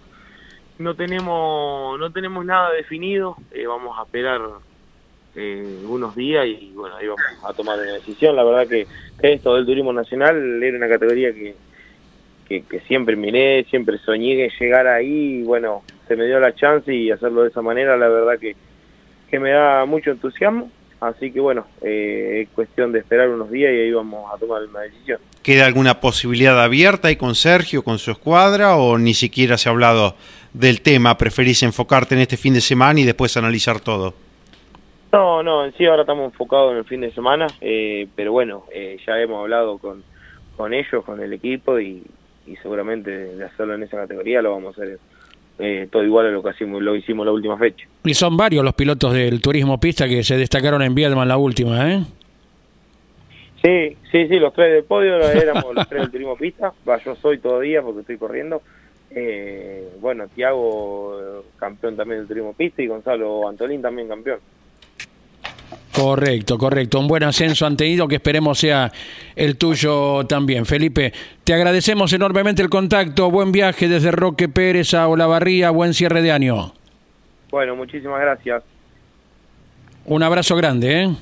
No 0.80 0.96
tenemos, 0.96 2.00
no 2.00 2.10
tenemos 2.14 2.46
nada 2.46 2.72
definido. 2.72 3.36
Eh, 3.52 3.68
vamos 3.68 4.00
a 4.00 4.04
esperar 4.04 4.40
eh, 5.36 5.84
unos 5.90 6.16
días 6.16 6.48
y 6.48 6.72
bueno, 6.74 6.96
ahí 6.96 7.08
vamos 7.08 7.22
a 7.44 7.52
tomar 7.52 7.78
una 7.78 7.92
decisión. 7.92 8.38
La 8.38 8.46
verdad 8.46 8.66
que, 8.66 8.88
esto 9.24 9.56
del 9.56 9.66
turismo 9.66 9.92
nacional 9.92 10.64
era 10.64 10.78
una 10.78 10.88
categoría 10.88 11.34
que, 11.34 11.54
que, 12.48 12.64
que, 12.64 12.80
siempre 12.88 13.18
miré, 13.18 13.66
siempre 13.70 13.98
soñé 13.98 14.38
que 14.38 14.54
llegar 14.58 14.88
ahí 14.88 15.40
y 15.40 15.44
bueno, 15.44 15.84
se 16.08 16.16
me 16.16 16.26
dio 16.28 16.40
la 16.40 16.56
chance 16.56 16.94
y 16.94 17.12
hacerlo 17.12 17.42
de 17.42 17.50
esa 17.50 17.62
manera, 17.62 17.98
la 17.98 18.08
verdad 18.08 18.40
que 18.40 18.56
que 19.36 19.40
me 19.40 19.52
da 19.52 19.86
mucho 19.86 20.12
entusiasmo. 20.12 20.72
Así 21.02 21.30
que 21.30 21.42
bueno, 21.42 21.68
eh, 21.82 22.44
es 22.44 22.50
cuestión 22.56 22.94
de 22.94 23.00
esperar 23.00 23.28
unos 23.30 23.52
días 23.52 23.72
y 23.74 23.82
ahí 23.82 23.92
vamos 23.92 24.32
a 24.34 24.38
tomar 24.38 24.64
una 24.64 24.80
decisión. 24.80 25.20
¿Queda 25.44 25.66
alguna 25.66 26.00
posibilidad 26.00 26.64
abierta 26.64 27.10
ahí 27.10 27.18
con 27.18 27.36
Sergio, 27.36 27.84
con 27.84 28.00
su 28.00 28.12
escuadra 28.12 28.78
o 28.78 28.98
ni 28.98 29.14
siquiera 29.14 29.58
se 29.58 29.68
ha 29.68 29.74
hablado 29.74 30.16
del 30.54 30.82
tema? 30.82 31.18
¿Preferís 31.18 31.64
enfocarte 31.64 32.16
en 32.16 32.22
este 32.22 32.38
fin 32.38 32.54
de 32.54 32.62
semana 32.62 33.02
y 33.02 33.04
después 33.04 33.36
analizar 33.36 33.82
todo? 33.82 34.14
No, 35.12 35.44
no, 35.44 35.66
en 35.66 35.74
sí 35.74 35.86
ahora 35.86 36.04
estamos 36.04 36.32
enfocados 36.32 36.72
en 36.72 36.78
el 36.78 36.86
fin 36.86 37.02
de 37.02 37.12
semana, 37.12 37.48
eh, 37.60 38.08
pero 38.16 38.32
bueno, 38.32 38.64
eh, 38.74 38.98
ya 39.06 39.20
hemos 39.20 39.42
hablado 39.42 39.78
con, 39.78 40.02
con 40.56 40.74
ellos, 40.74 41.04
con 41.04 41.22
el 41.22 41.34
equipo 41.34 41.78
y, 41.78 42.04
y 42.48 42.56
seguramente 42.58 43.12
de 43.12 43.44
hacerlo 43.44 43.76
en 43.76 43.84
esa 43.84 43.98
categoría 43.98 44.42
lo 44.42 44.52
vamos 44.52 44.78
a 44.78 44.82
hacer 44.82 44.98
eh, 45.60 45.88
todo 45.92 46.04
igual 46.04 46.28
a 46.28 46.32
lo 46.32 46.44
que 46.44 46.50
hicimos, 46.52 46.82
lo 46.82 46.96
hicimos 46.96 47.26
la 47.26 47.32
última 47.32 47.58
fecha. 47.58 47.88
Y 48.04 48.14
son 48.14 48.36
varios 48.36 48.64
los 48.64 48.74
pilotos 48.74 49.14
del 49.14 49.42
turismo 49.42 49.80
pista 49.80 50.08
que 50.08 50.24
se 50.24 50.38
destacaron 50.38 50.82
en 50.82 50.94
Viedma 50.94 51.26
la 51.26 51.38
última, 51.38 51.92
¿eh? 51.92 52.04
Sí, 53.64 53.98
sí, 54.12 54.28
sí, 54.28 54.40
los 54.40 54.54
tres 54.54 54.74
del 54.74 54.84
podio 54.84 55.18
éramos 55.18 55.74
los 55.74 55.88
tres 55.88 56.02
del 56.02 56.12
turismo 56.12 56.36
pista. 56.36 56.72
Va, 56.88 57.02
yo 57.04 57.16
soy 57.16 57.40
todavía 57.40 57.82
porque 57.82 58.02
estoy 58.02 58.18
corriendo. 58.18 58.62
Eh, 59.10 59.90
bueno, 60.02 60.28
Tiago, 60.28 61.44
campeón 61.58 61.96
también 61.96 62.20
del 62.20 62.28
turismo 62.28 62.54
pista, 62.54 62.82
y 62.82 62.88
Gonzalo 62.88 63.48
Antolín 63.48 63.82
también 63.82 64.08
campeón. 64.08 64.40
Correcto, 65.96 66.58
correcto. 66.58 67.00
Un 67.00 67.08
buen 67.08 67.24
ascenso 67.24 67.66
han 67.66 67.78
tenido 67.78 68.06
que 68.06 68.16
esperemos 68.16 68.60
sea 68.60 68.92
el 69.34 69.56
tuyo 69.56 70.26
también. 70.26 70.66
Felipe, 70.66 71.14
te 71.46 71.54
agradecemos 71.54 72.12
enormemente 72.12 72.62
el 72.62 72.70
contacto. 72.70 73.32
Buen 73.32 73.54
viaje 73.54 73.88
desde 73.88 74.12
Roque 74.12 74.50
Pérez 74.50 74.94
a 74.94 75.08
Olavarría. 75.08 75.70
Buen 75.70 75.94
cierre 75.94 76.22
de 76.22 76.34
año. 76.34 76.74
Bueno, 77.50 77.78
muchísimas 77.78 78.20
gracias. 78.20 78.64
Un 80.04 80.22
abrazo 80.22 80.58
grande, 80.58 81.04
¿eh? 81.04 81.16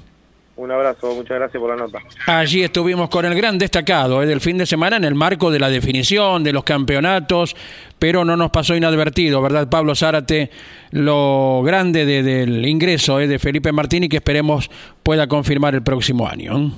Un 0.56 0.72
abrazo, 0.72 1.16
muchas 1.16 1.40
gracias 1.40 1.60
por 1.60 1.72
la 1.72 1.76
nota. 1.76 2.00
Allí 2.28 2.62
estuvimos 2.62 3.10
con 3.10 3.26
el 3.26 3.34
gran 3.34 3.58
destacado 3.58 4.22
¿eh? 4.22 4.28
del 4.28 4.40
fin 4.40 4.58
de 4.58 4.68
semana 4.68 4.98
en 4.98 5.04
el 5.04 5.16
marco 5.16 5.50
de 5.50 5.60
la 5.60 5.70
definición 5.70 6.44
de 6.44 6.54
los 6.54 6.64
campeonatos, 6.64 7.56
pero 7.98 8.24
no 8.24 8.38
nos 8.38 8.52
pasó 8.52 8.76
inadvertido, 8.76 9.42
¿verdad, 9.42 9.68
Pablo 9.68 9.96
Zárate? 9.96 10.52
Lo 10.92 11.64
grande 11.66 12.06
del 12.06 12.66
ingreso 12.68 13.20
¿eh? 13.20 13.28
de 13.28 13.40
Felipe 13.40 13.72
Martini 13.72 14.08
que 14.08 14.18
esperemos 14.18 14.70
pueda 15.02 15.26
confirmar 15.28 15.74
el 15.74 15.82
próximo 15.82 16.28
año. 16.28 16.72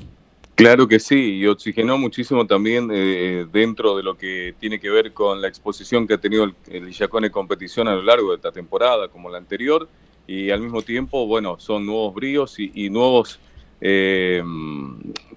Claro 0.55 0.87
que 0.87 0.99
sí, 0.99 1.35
y 1.35 1.45
oxigenó 1.45 1.97
muchísimo 1.97 2.47
también 2.47 2.89
eh, 2.93 3.45
dentro 3.51 3.97
de 3.97 4.03
lo 4.03 4.17
que 4.17 4.55
tiene 4.57 4.79
que 4.79 4.89
ver 4.89 5.11
con 5.11 5.41
la 5.41 5.49
exposición 5.49 6.07
que 6.07 6.13
ha 6.13 6.17
tenido 6.17 6.45
el, 6.45 6.55
el 6.71 6.93
en 6.97 7.29
competición 7.29 7.89
a 7.89 7.95
lo 7.95 8.03
largo 8.03 8.29
de 8.29 8.37
esta 8.37 8.53
temporada, 8.53 9.09
como 9.09 9.29
la 9.29 9.37
anterior, 9.37 9.89
y 10.27 10.51
al 10.51 10.61
mismo 10.61 10.81
tiempo, 10.81 11.27
bueno, 11.27 11.59
son 11.59 11.85
nuevos 11.85 12.13
bríos 12.13 12.57
y, 12.57 12.71
y 12.73 12.89
nuevos 12.89 13.37
eh, 13.81 14.43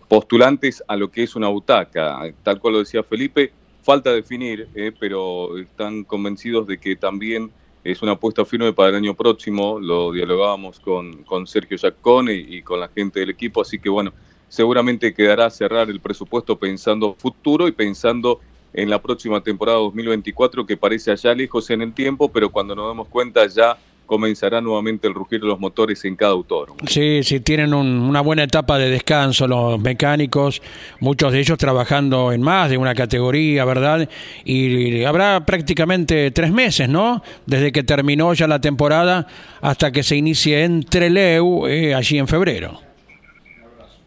postulantes 0.09 0.83
a 0.87 0.97
lo 0.97 1.11
que 1.11 1.23
es 1.23 1.37
una 1.37 1.49
butaca. 1.49 2.21
Tal 2.43 2.61
cual 2.61 2.75
lo 2.75 2.79
decía 2.81 3.03
Felipe, 3.03 3.53
falta 3.83 4.13
definir, 4.13 4.69
eh, 4.75 4.93
pero 4.99 5.57
están 5.59 6.05
convencidos 6.05 6.67
de 6.67 6.79
que 6.79 6.97
también 6.97 7.51
es 7.85 8.03
una 8.03 8.13
apuesta 8.13 8.45
firme 8.45 8.73
para 8.73 8.91
el 8.91 8.97
año 8.97 9.15
próximo. 9.15 9.79
Lo 9.81 10.13
dialogábamos 10.13 10.81
con, 10.81 11.25
con 11.25 11.47
Sergio 11.47 11.79
Giacone 11.79 12.35
y, 12.35 12.63
con 12.63 12.81
la 12.81 12.89
gente 12.89 13.21
del 13.21 13.31
equipo, 13.31 13.63
así 13.63 13.79
que 13.79 13.89
bueno, 13.89 14.13
seguramente 14.49 15.15
quedará 15.15 15.49
cerrar 15.51 15.89
el 15.91 16.01
presupuesto 16.01 16.59
pensando 16.59 17.15
futuro 17.15 17.69
y 17.69 17.73
pensando 17.73 18.41
en 18.73 18.91
la 18.91 19.01
próxima 19.01 19.43
temporada 19.43 19.79
2024 19.79 20.67
que 20.67 20.77
parece 20.77 21.11
allá 21.11 21.35
lejos 21.35 21.71
en 21.71 21.83
el 21.83 21.95
tiempo, 21.95 22.31
pero 22.31 22.51
cuando 22.51 22.75
nos 22.75 22.87
damos 22.87 23.09
cuenta 23.09 23.47
ya 23.47 23.79
comenzará 24.09 24.61
nuevamente 24.61 25.07
el 25.07 25.15
rugir 25.15 25.41
de 25.41 25.47
los 25.47 25.61
motores 25.61 26.05
en 26.05 26.17
cada 26.17 26.33
autódromo. 26.33 26.81
Sí, 26.89 27.21
sí, 27.23 27.41
tienen 27.41 27.75
una 27.75 28.23
buena 28.23 28.43
etapa 28.43 28.79
de 28.79 28.91
descanso 28.91 29.47
los 29.47 29.79
mecánicos, 29.79 30.61
muchos 30.99 31.33
de 31.33 31.41
ellos 31.41 31.59
trabajando 31.59 32.33
en 32.33 32.43
más 32.43 32.71
de 32.71 32.79
una 32.79 32.95
categoría, 32.95 33.65
¿verdad? 33.65 34.09
Y 34.45 35.05
habrá 35.05 35.45
prácticamente 35.45 36.31
tres 36.33 36.51
meses, 36.51 36.89
¿no? 36.89 37.23
Desde 37.47 37.71
que 37.71 37.85
terminó 37.85 38.33
ya 38.33 38.49
la 38.49 38.61
temporada 38.61 39.27
hasta 39.61 39.93
que 39.93 40.03
se 40.03 40.17
inicie 40.17 40.65
entre 40.65 41.11
Leu 41.11 41.67
eh, 41.69 41.95
allí 41.95 42.19
en 42.19 42.27
febrero. 42.27 42.81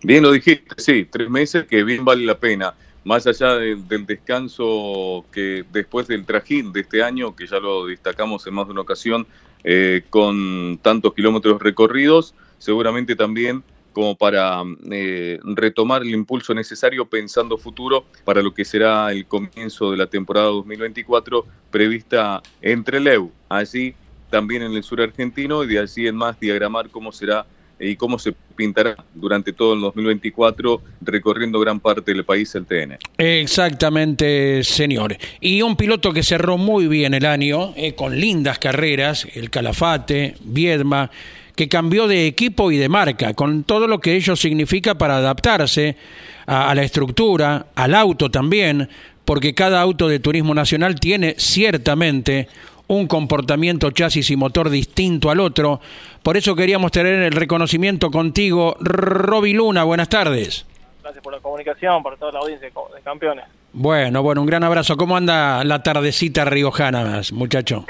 Bien 0.04 0.24
lo 0.24 0.32
dijiste, 0.32 0.66
sí, 0.78 1.08
tres 1.10 1.30
meses 1.30 1.66
que 1.68 1.84
bien 1.84 2.04
vale 2.04 2.26
la 2.26 2.40
pena 2.40 2.74
más 3.04 3.26
allá 3.26 3.56
del 3.56 4.06
descanso 4.06 5.26
que 5.32 5.64
después 5.72 6.08
del 6.08 6.26
trajín 6.26 6.72
de 6.72 6.82
este 6.82 7.04
año, 7.04 7.36
que 7.36 7.48
ya 7.48 7.60
lo 7.60 7.88
destacamos 7.88 8.46
en 8.46 8.54
más 8.54 8.68
de 8.68 8.74
una 8.74 8.82
ocasión, 8.82 9.26
eh, 9.64 10.04
con 10.10 10.80
tantos 10.82 11.14
kilómetros 11.14 11.62
recorridos, 11.62 12.34
seguramente 12.58 13.16
también 13.16 13.64
como 13.94 14.16
para 14.16 14.64
eh, 14.90 15.40
retomar 15.44 16.02
el 16.02 16.12
impulso 16.12 16.54
necesario 16.54 17.06
pensando 17.06 17.58
futuro 17.58 18.06
para 18.24 18.42
lo 18.42 18.54
que 18.54 18.64
será 18.64 19.12
el 19.12 19.26
comienzo 19.26 19.92
de 19.92 19.98
la 19.98 20.08
temporada 20.08 20.48
2024 20.48 21.46
prevista 21.70 22.42
entre 22.62 23.00
Leu, 23.00 23.32
allí 23.50 23.94
también 24.30 24.62
en 24.64 24.72
el 24.74 24.84
sur 24.84 25.02
argentino 25.02 25.64
y 25.64 25.68
de 25.68 25.80
allí 25.80 26.08
en 26.08 26.16
más 26.16 26.40
diagramar 26.40 26.90
cómo 26.90 27.12
será 27.12 27.46
y 27.82 27.96
cómo 27.96 28.20
se 28.20 28.34
pintará 28.56 28.96
durante 29.14 29.54
todo 29.54 29.74
el 29.74 29.82
2024 29.82 30.82
recorriendo 31.02 31.60
gran 31.60 31.80
parte 31.80 32.14
del 32.14 32.24
país 32.24 32.54
el 32.56 32.66
TN. 32.66 32.98
Exactamente, 33.18 34.64
señor. 34.64 35.18
Y 35.40 35.62
un 35.62 35.76
piloto 35.76 36.14
que 36.14 36.24
cerró 36.24 36.58
muy 36.58 36.88
bien 36.88 37.14
el 37.14 37.26
año, 37.26 37.74
eh, 37.76 37.96
con 37.96 38.20
lindas 38.20 38.60
carreras, 38.60 39.28
el 39.34 39.50
Calafate, 39.50 40.36
Viedma, 40.44 41.10
que 41.56 41.68
cambió 41.68 42.08
de 42.08 42.28
equipo 42.28 42.72
y 42.72 42.78
de 42.78 42.88
marca, 42.88 43.34
con 43.34 43.64
todo 43.64 43.88
lo 43.88 44.00
que 44.00 44.16
ello 44.16 44.36
significa 44.36 44.96
para 44.96 45.18
adaptarse 45.18 45.98
a, 46.46 46.70
a 46.70 46.76
la 46.76 46.84
estructura, 46.84 47.68
al 47.76 47.96
auto 47.96 48.30
también, 48.30 48.88
porque 49.26 49.54
cada 49.54 49.82
auto 49.82 50.08
de 50.08 50.20
turismo 50.20 50.54
nacional 50.54 51.00
tiene 51.00 51.36
ciertamente 51.38 52.48
un 52.92 53.08
comportamiento 53.08 53.90
chasis 53.92 54.32
y 54.32 54.36
motor 54.36 54.70
distinto 54.70 55.30
al 55.30 55.40
otro. 55.40 55.80
Por 56.24 56.38
eso 56.38 56.56
queríamos 56.56 56.92
tener 56.92 57.16
el 57.16 57.32
reconocimiento 57.32 58.12
contigo. 58.12 58.76
Roby 58.80 59.54
Luna, 59.54 59.84
buenas 59.84 60.08
tardes. 60.10 60.68
Gracias 61.02 61.24
por 61.24 61.34
la 61.34 61.40
comunicación, 61.40 62.04
por 62.04 62.18
toda 62.18 62.34
la 62.34 62.40
audiencia 62.40 62.68
de 62.68 63.02
campeones. 63.02 63.46
Bueno, 63.74 64.22
bueno, 64.22 64.42
un 64.42 64.48
gran 64.48 64.64
abrazo. 64.64 64.98
¿Cómo 64.98 65.18
anda 65.18 65.64
la 65.64 65.82
tardecita 65.82 66.46
riojana, 66.46 67.22
muchacho? 67.34 67.86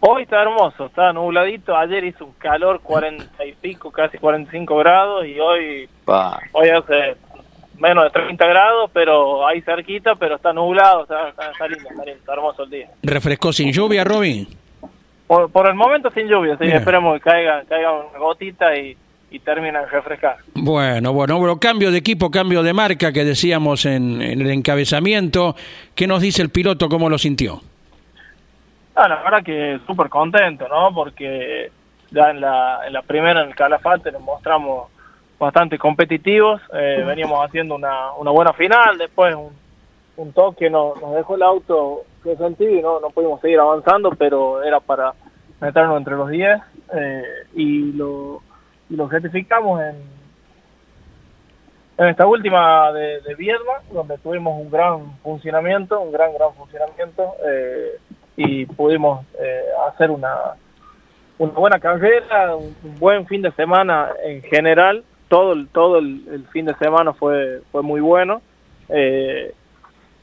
Hoy 0.00 0.22
está 0.22 0.42
hermoso, 0.42 0.86
está 0.86 1.12
nubladito. 1.12 1.76
Ayer 1.76 2.04
hizo 2.04 2.26
un 2.26 2.32
calor 2.34 2.80
cuarenta 2.80 3.44
y 3.44 3.52
pico, 3.54 3.90
casi 3.90 4.18
45 4.18 4.76
grados, 4.76 5.26
y 5.26 5.40
hoy, 5.40 5.88
hoy 6.52 6.68
hace 6.68 7.16
menos 7.78 8.04
de 8.04 8.10
30 8.10 8.46
grados, 8.46 8.90
pero 8.92 9.44
ahí 9.46 9.60
cerquita, 9.62 10.14
pero 10.14 10.36
está 10.36 10.52
nublado, 10.52 11.02
está, 11.02 11.32
lindo, 11.66 11.88
está, 12.06 12.32
hermoso 12.32 12.62
el 12.62 12.70
día. 12.70 12.90
¿Refrescó 13.02 13.52
sin 13.52 13.72
lluvia, 13.72 14.04
Robin? 14.04 14.46
Por, 15.28 15.68
el 15.68 15.74
momento 15.74 16.10
sin 16.10 16.26
lluvia, 16.26 16.56
sí, 16.58 16.64
esperemos 16.64 17.14
que 17.14 17.20
caiga, 17.20 17.62
caiga 17.68 17.92
una 17.92 18.18
gotita 18.18 18.74
y, 18.74 18.96
y 19.30 19.38
termina 19.40 19.80
de 19.82 19.86
refrescar. 19.86 20.38
Bueno, 20.54 21.12
bueno, 21.12 21.38
bueno, 21.38 21.60
cambio 21.60 21.90
de 21.90 21.98
equipo, 21.98 22.30
cambio 22.30 22.62
de 22.62 22.72
marca 22.72 23.12
que 23.12 23.24
decíamos 23.24 23.84
en, 23.84 24.22
en 24.22 24.40
el 24.40 24.50
encabezamiento. 24.50 25.54
¿Qué 25.94 26.06
nos 26.06 26.22
dice 26.22 26.40
el 26.40 26.48
piloto? 26.48 26.88
¿Cómo 26.88 27.10
lo 27.10 27.18
sintió? 27.18 27.60
Ah, 28.94 29.06
la 29.06 29.22
verdad 29.22 29.42
que 29.44 29.78
súper 29.86 30.08
contento, 30.08 30.66
¿no? 30.66 30.94
Porque 30.94 31.70
ya 32.10 32.30
en 32.30 32.40
la, 32.40 32.80
en 32.86 32.94
la 32.94 33.02
primera, 33.02 33.42
en 33.42 33.50
el 33.50 33.54
Calafate, 33.54 34.10
nos 34.10 34.22
mostramos 34.22 34.88
bastante 35.38 35.76
competitivos. 35.76 36.62
Eh, 36.72 37.04
veníamos 37.06 37.46
haciendo 37.46 37.74
una, 37.74 38.12
una 38.14 38.30
buena 38.30 38.54
final, 38.54 38.96
después 38.96 39.34
un, 39.34 39.50
un 40.16 40.32
toque 40.32 40.70
nos, 40.70 41.00
nos 41.02 41.14
dejó 41.14 41.36
el 41.36 41.42
auto 41.42 42.04
sentido 42.36 42.72
y 42.72 42.82
no, 42.82 43.00
no 43.00 43.10
pudimos 43.10 43.40
seguir 43.40 43.60
avanzando, 43.60 44.10
pero 44.10 44.62
era 44.62 44.80
para 44.80 45.14
meternos 45.60 45.96
entre 45.98 46.16
los 46.16 46.28
10 46.28 46.60
eh, 46.94 47.22
y, 47.54 47.92
lo, 47.92 48.42
y 48.90 48.96
lo 48.96 49.08
certificamos 49.08 49.80
en, 49.80 49.96
en 51.98 52.06
esta 52.08 52.26
última 52.26 52.92
de, 52.92 53.20
de 53.20 53.34
Viedma, 53.34 53.82
donde 53.92 54.18
tuvimos 54.18 54.60
un 54.60 54.70
gran 54.70 55.18
funcionamiento, 55.22 56.00
un 56.00 56.12
gran, 56.12 56.32
gran 56.34 56.54
funcionamiento. 56.54 57.34
Eh, 57.46 57.98
y 58.38 58.66
pudimos 58.66 59.26
eh, 59.40 59.64
hacer 59.88 60.12
una, 60.12 60.54
una 61.38 61.52
buena 61.52 61.80
carrera, 61.80 62.54
un, 62.54 62.74
buen 63.00 63.26
fin 63.26 63.42
de 63.42 63.50
semana 63.52 64.10
en 64.24 64.42
general. 64.42 65.02
Todo 65.28 65.52
el, 65.52 65.68
todo 65.68 65.98
el, 65.98 66.46
fin 66.52 66.64
de 66.64 66.74
semana 66.76 67.12
fue, 67.12 67.60
fue 67.72 67.82
muy 67.82 68.00
bueno. 68.00 68.40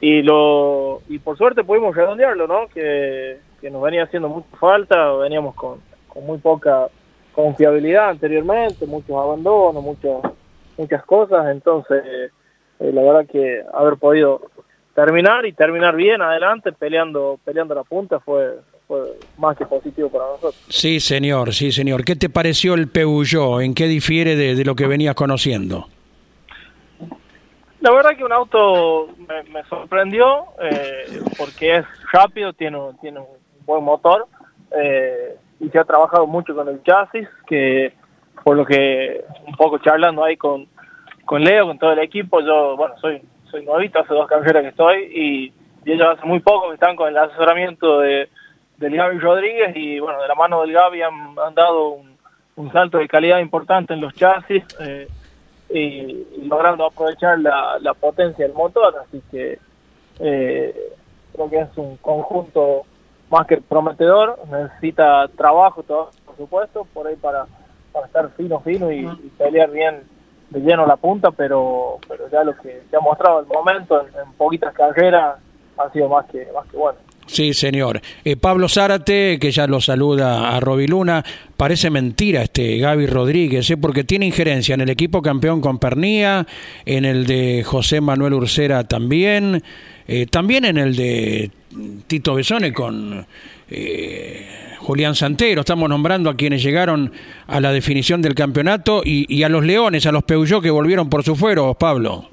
Y 0.06 0.22
lo 0.22 1.02
y 1.10 1.18
por 1.18 1.36
suerte 1.36 1.64
pudimos 1.64 1.96
redondearlo, 1.96 2.46
¿no? 2.46 2.68
Que, 2.68 3.40
que 3.60 3.72
nos 3.72 3.82
venía 3.82 4.04
haciendo 4.04 4.30
mucha 4.30 4.56
falta, 4.58 5.14
veníamos 5.14 5.56
con, 5.56 5.80
con 6.08 6.28
muy 6.28 6.38
poca 6.38 6.90
confiabilidad 7.34 8.10
anteriormente, 8.10 8.86
muchos 8.86 9.18
abandonos, 9.18 9.84
muchas 9.84 10.32
muchas 10.78 11.04
cosas, 11.06 11.48
entonces 11.50 12.04
eh, 12.06 12.92
la 12.94 13.02
verdad 13.02 13.26
que 13.26 13.64
haber 13.74 13.98
podido 13.98 14.42
terminar 14.94 15.48
y 15.48 15.54
terminar 15.54 15.96
bien 15.96 16.22
adelante 16.22 16.72
peleando 16.72 17.40
peleando 17.44 17.74
la 17.74 17.84
punta 17.84 18.20
fue 18.20 18.60
fue 18.88 19.18
más 19.40 19.58
que 19.58 19.66
positivo 19.66 20.10
para 20.10 20.26
nosotros. 20.26 20.64
Sí, 20.70 21.00
señor, 21.00 21.52
sí, 21.52 21.72
señor. 21.72 22.06
¿Qué 22.06 22.16
te 22.16 22.30
pareció 22.30 22.76
el 22.76 22.90
Peugeot? 22.90 23.62
¿En 23.62 23.74
qué 23.74 23.88
difiere 23.88 24.36
de, 24.36 24.64
lo 24.64 24.76
que 24.76 24.86
venías 24.86 25.16
conociendo? 25.16 25.88
La 27.86 27.92
verdad 27.92 28.18
que 28.18 28.24
un 28.24 28.32
auto 28.32 29.10
me, 29.28 29.64
sorprendió 29.66 30.46
eh, 30.60 31.22
porque 31.38 31.76
es 31.76 31.86
rápido, 32.12 32.52
tiene, 32.52 32.80
tiene 33.00 33.20
un 33.20 33.28
buen 33.64 33.84
motor 33.84 34.26
eh, 34.76 35.36
y 35.60 35.70
se 35.70 35.78
ha 35.78 35.84
trabajado 35.84 36.26
mucho 36.26 36.56
con 36.56 36.68
el 36.68 36.82
chasis, 36.82 37.28
que 37.46 37.94
por 38.44 38.58
lo 38.58 38.66
que 38.66 39.24
un 39.46 39.56
poco 39.56 39.78
charlando 39.78 40.24
ahí 40.24 40.36
con, 40.36 40.66
con 41.26 41.44
Leo, 41.44 41.68
con 41.68 41.78
todo 41.78 41.92
el 41.92 42.00
equipo, 42.00 42.42
yo, 42.42 42.76
bueno, 42.76 42.96
soy 42.98 43.22
soy 43.52 43.64
nuevito, 43.64 44.00
hace 44.00 44.16
dos 44.16 44.28
carreras 44.28 44.64
que 44.64 44.70
estoy 44.70 45.04
y, 45.14 45.54
ellos 45.86 46.08
hace 46.08 46.26
muy 46.26 46.40
poco 46.40 46.70
que 46.70 46.74
están 46.74 46.96
con 46.96 47.10
el 47.10 47.18
asesoramiento 47.20 48.00
de, 48.00 48.30
del 48.78 48.96
Gaby 48.96 49.20
Rodríguez 49.20 49.76
y 49.76 50.00
bueno, 50.00 50.20
de 50.20 50.28
la 50.28 50.34
mano 50.34 50.62
del 50.62 50.74
Gaby 50.74 51.04
han, 51.04 51.36
dado 51.54 52.00
un, 52.56 52.72
salto 52.72 52.98
de 52.98 53.08
calidad 53.08 53.38
importante 53.38 53.94
en 53.94 54.02
los 54.02 54.16
chasis 54.16 54.64
eh, 54.80 55.08
y, 55.70 56.26
logrando 56.44 56.86
aprovechar 56.86 57.40
la, 57.40 57.78
la, 57.80 57.94
potencia 57.94 58.46
del 58.46 58.56
motor, 58.56 58.96
así 59.02 59.22
que 59.32 59.60
eh, 60.20 60.94
creo 61.34 61.50
que 61.50 61.60
es 61.60 61.78
un 61.78 61.98
conjunto 61.98 62.84
más 63.30 63.48
que 63.48 63.58
prometedor, 63.58 64.40
necesita 64.50 65.28
trabajo 65.36 65.84
todo, 65.84 66.12
por 66.26 66.38
supuesto, 66.38 66.88
por 66.94 67.08
ahí 67.08 67.16
para, 67.16 67.46
para 67.92 68.06
estar 68.06 68.30
fino, 68.32 68.60
fino 68.60 68.92
y 68.92 69.06
pelear 69.38 69.72
bien 69.72 70.04
de 70.50 70.60
lleno 70.60 70.86
la 70.86 70.96
punta, 70.96 71.32
pero, 71.32 71.98
pero 72.08 72.30
ya 72.30 72.44
lo 72.44 72.56
que 72.58 72.84
se 72.90 72.96
ha 72.96 73.00
mostrado 73.00 73.40
el 73.40 73.48
momento 73.48 74.02
en, 74.02 74.32
poquitas 74.34 74.74
carreras 74.74 75.38
ha 75.78 75.90
sido 75.92 76.08
más 76.08 76.26
que, 76.28 76.48
más 76.54 76.66
que 76.68 76.78
bueno. 76.78 77.00
Sí, 77.28 77.54
señor. 77.54 78.02
Eh, 78.24 78.36
Pablo 78.36 78.70
Zárate, 78.70 79.40
que 79.40 79.52
ya 79.52 79.66
lo 79.66 79.82
saluda 79.82 80.56
a 80.56 80.60
Robiluna, 80.60 81.26
parece 81.58 81.90
mentira 81.90 82.44
este 82.44 82.78
Gaby 82.78 83.08
Rodríguez, 83.08 83.70
¿eh? 83.72 83.78
porque 83.78 84.04
tiene 84.04 84.28
injerencia 84.28 84.76
en 84.76 84.82
el 84.82 84.90
equipo 84.90 85.22
campeón 85.22 85.60
con 85.60 85.80
Pernía, 85.80 86.46
en 86.86 87.04
el 87.04 87.26
de 87.26 87.64
José 87.66 88.00
Manuel 88.00 88.34
Ursera 88.34 88.84
también, 88.84 89.64
eh, 90.08 90.28
también 90.28 90.66
en 90.66 90.78
el 90.78 90.96
de 90.96 91.50
Tito 92.08 92.36
Besone 92.36 92.72
con 92.72 93.26
eh, 93.70 94.46
Julián 94.80 95.16
Santero. 95.16 95.62
Estamos 95.62 95.90
nombrando 95.90 96.30
a 96.30 96.38
quienes 96.38 96.62
llegaron 96.62 97.12
a 97.48 97.60
la 97.60 97.72
definición 97.72 98.22
del 98.22 98.36
campeonato 98.36 99.02
y, 99.04 99.42
a 99.44 99.50
los 99.50 99.66
Leones, 99.66 100.06
a 100.06 100.12
los 100.12 100.24
Peugeot 100.24 100.62
que 100.62 100.70
volvieron 100.70 101.10
por 101.10 101.24
su 101.24 101.36
fuero, 101.36 101.74
Pablo. 101.74 102.30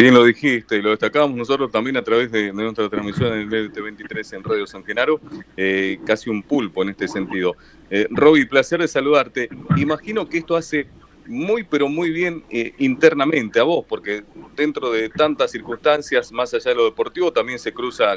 Bien 0.00 0.14
lo 0.14 0.24
dijiste 0.24 0.78
y 0.78 0.82
lo 0.82 0.92
destacamos 0.92 1.36
nosotros 1.36 1.70
también 1.70 1.94
a 1.98 2.02
través 2.02 2.32
de, 2.32 2.54
nuestra 2.54 2.88
transmisión 2.88 3.34
en 3.34 3.52
el 3.52 3.70
BT23 3.70 4.34
en 4.34 4.42
Radio 4.42 4.66
San 4.66 4.82
Genaro, 4.82 5.20
eh, 5.58 5.98
casi 6.06 6.30
un 6.30 6.42
pulpo 6.42 6.82
en 6.82 6.88
este 6.88 7.06
sentido. 7.06 7.54
Eh, 7.90 8.06
Roby, 8.08 8.46
placer 8.46 8.80
de 8.80 8.88
saludarte. 8.88 9.50
Imagino 9.76 10.26
que 10.26 10.38
esto 10.38 10.56
hace 10.56 10.86
muy, 11.26 11.64
pero 11.64 11.86
muy 11.90 12.08
bien 12.08 12.42
eh, 12.48 12.72
internamente 12.78 13.60
a 13.60 13.64
vos, 13.64 13.84
porque 13.86 14.24
dentro 14.56 14.90
de 14.90 15.10
tantas 15.10 15.50
circunstancias, 15.50 16.32
más 16.32 16.54
allá 16.54 16.70
de 16.70 16.76
lo 16.76 16.86
deportivo, 16.86 17.30
también 17.30 17.58
se 17.58 17.74
cruza 17.74 18.14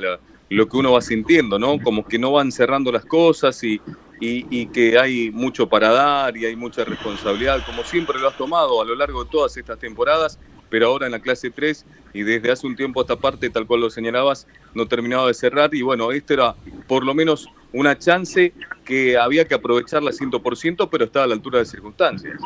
lo 0.50 0.70
que 0.70 0.78
uno 0.78 0.94
va 0.94 1.02
sintiendo, 1.02 1.60
¿no? 1.60 1.78
Como 1.82 2.08
que 2.08 2.18
no 2.18 2.32
van 2.32 2.54
cerrando 2.54 2.94
las 2.94 3.04
cosas 3.04 3.62
y, 3.62 3.82
y, 4.22 4.68
que 4.68 4.98
hay 4.98 5.32
mucho 5.32 5.68
para 5.68 5.90
dar 5.90 6.38
y 6.38 6.46
hay 6.46 6.56
mucha 6.56 6.86
responsabilidad, 6.86 7.66
como 7.66 7.84
siempre 7.84 8.20
lo 8.20 8.30
has 8.30 8.38
tomado 8.38 8.82
a 8.82 8.86
lo 8.86 8.96
largo 8.96 9.26
de 9.26 9.30
todas 9.30 9.58
estas 9.58 9.78
temporadas, 9.80 10.40
pero 10.74 10.88
ahora 10.88 11.06
en 11.06 11.12
la 11.12 11.20
clase 11.20 11.52
3 11.52 11.86
y 12.16 12.24
desde 12.24 12.52
hace 12.52 12.66
un 12.66 12.76
tiempo 12.76 13.00
esta 13.02 13.16
parte, 13.16 13.48
tal 13.52 13.68
cual 13.68 13.82
lo 13.82 13.92
señalabas, 13.92 14.48
no 14.74 14.88
terminaba 14.88 15.28
de 15.28 15.36
cerrar 15.36 15.70
y 15.72 15.84
bueno, 15.84 16.12
esto 16.12 16.34
era 16.34 16.56
por 16.88 17.06
lo 17.06 17.14
menos 17.14 17.48
una 17.74 17.96
chance 17.96 18.52
que 18.84 19.16
había 19.16 19.48
que 19.48 19.54
aprovecharla 19.54 20.10
100%, 20.10 20.90
pero 20.90 21.06
estaba 21.06 21.26
a 21.26 21.28
la 21.28 21.36
altura 21.36 21.60
de 21.60 21.66
circunstancias. 21.66 22.42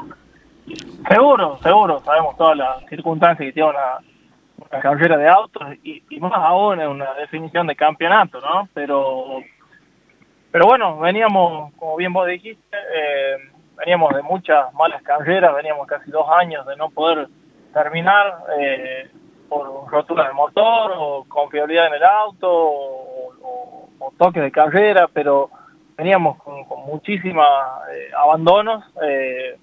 Seguro, 1.08 1.58
seguro, 1.64 2.02
sabemos 2.04 2.36
todas 2.36 2.58
las 2.58 2.86
circunstancias 2.90 3.48
que 3.48 3.54
tiene 3.54 3.70
una, 3.70 4.82
carrera 4.82 5.16
de 5.16 5.30
autos 5.30 5.64
y, 5.82 6.04
más 6.20 6.34
aún 6.34 6.82
en 6.82 6.90
una 6.90 7.14
definición 7.14 7.66
de 7.68 7.78
campeonato, 7.78 8.42
¿no? 8.42 8.68
Pero, 8.74 9.42
pero 10.52 10.66
bueno, 10.66 11.00
veníamos, 11.00 11.74
como 11.76 11.96
bien 11.96 12.12
vos 12.12 12.28
dijiste, 12.28 12.78
eh, 12.94 13.38
veníamos 13.78 14.14
de 14.14 14.22
muchas 14.22 14.74
malas 14.74 15.02
carreras, 15.02 15.56
veníamos 15.56 15.88
casi 15.88 16.12
dos 16.12 16.28
años 16.30 16.66
de 16.66 16.76
no 16.76 16.90
poder 16.90 17.30
terminar 17.74 18.46
eh, 18.60 19.10
por 19.50 19.90
rotura 19.90 20.28
de 20.28 20.34
motor 20.34 20.94
o 20.98 21.26
confiabilidad 21.28 21.88
en 21.88 21.94
el 21.96 22.04
auto 22.04 22.50
o, 22.50 23.90
o, 24.00 24.14
toques 24.18 24.44
de 24.44 24.52
carrera, 24.52 25.08
pero 25.12 25.50
veníamos 25.98 26.42
con, 26.44 26.64
con 26.66 26.86
muchísimos 26.86 27.46
eh, 27.92 28.10
abandonos. 28.16 28.84
Eh, 29.02 29.58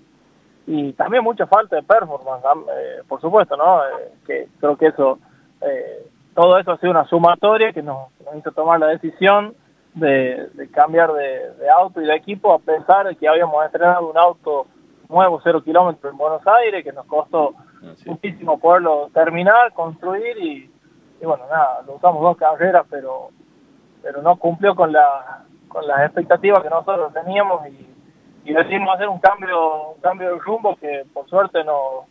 y 0.66 0.92
también 0.94 1.22
mucha 1.22 1.46
falta 1.46 1.76
de 1.76 1.82
performance, 1.82 2.44
eh, 2.74 3.02
por 3.06 3.20
supuesto, 3.20 3.56
¿no? 3.56 3.84
Eh, 3.84 4.12
que 4.26 4.48
creo 4.58 4.76
que 4.76 4.86
eso, 4.86 5.18
todo 6.34 6.58
eso 6.58 6.72
ha 6.72 6.78
sido 6.78 6.90
una 6.90 7.06
sumatoria 7.06 7.72
que 7.72 7.82
nos, 7.82 8.08
hizo 8.36 8.50
tomar 8.52 8.80
la 8.80 8.88
decisión 8.88 9.54
de, 9.94 10.48
cambiar 10.72 11.12
de, 11.12 11.68
auto 11.70 12.00
y 12.00 12.06
de 12.06 12.14
equipo, 12.14 12.52
a 12.52 12.58
pesar 12.58 13.06
de 13.06 13.16
que 13.16 13.28
habíamos 13.28 13.64
estrenado 13.64 14.08
un 14.08 14.16
auto 14.16 14.66
nuevo, 15.08 15.40
cero 15.44 15.62
kilómetros 15.62 16.12
en 16.12 16.18
Buenos 16.18 16.46
Aires, 16.46 16.82
que 16.82 16.92
nos 16.92 17.06
costó 17.06 17.54
muchísimo 18.06 18.58
poderlo 18.58 19.10
terminar, 19.12 19.72
construir 19.72 20.36
y, 20.38 20.70
bueno, 21.22 21.44
nada, 21.50 21.82
lo 21.86 21.96
usamos 21.96 22.22
dos 22.22 22.36
carreras, 22.36 22.84
pero 22.90 23.30
pero 24.02 24.20
no 24.20 24.36
cumplió 24.36 24.74
con 24.74 24.92
la 24.92 25.44
con 25.68 25.86
las 25.86 26.02
expectativas 26.04 26.62
que 26.62 26.70
nosotros 26.70 27.12
teníamos 27.14 27.66
y 27.68 27.94
y 28.44 28.52
decidimos 28.52 28.94
hacer 28.94 29.08
un 29.08 29.18
cambio, 29.18 29.92
un 29.92 30.00
cambio 30.00 30.34
de 30.34 30.38
rumbo 30.38 30.76
que 30.76 31.04
por 31.12 31.28
suerte 31.28 31.64
nos, 31.64 32.04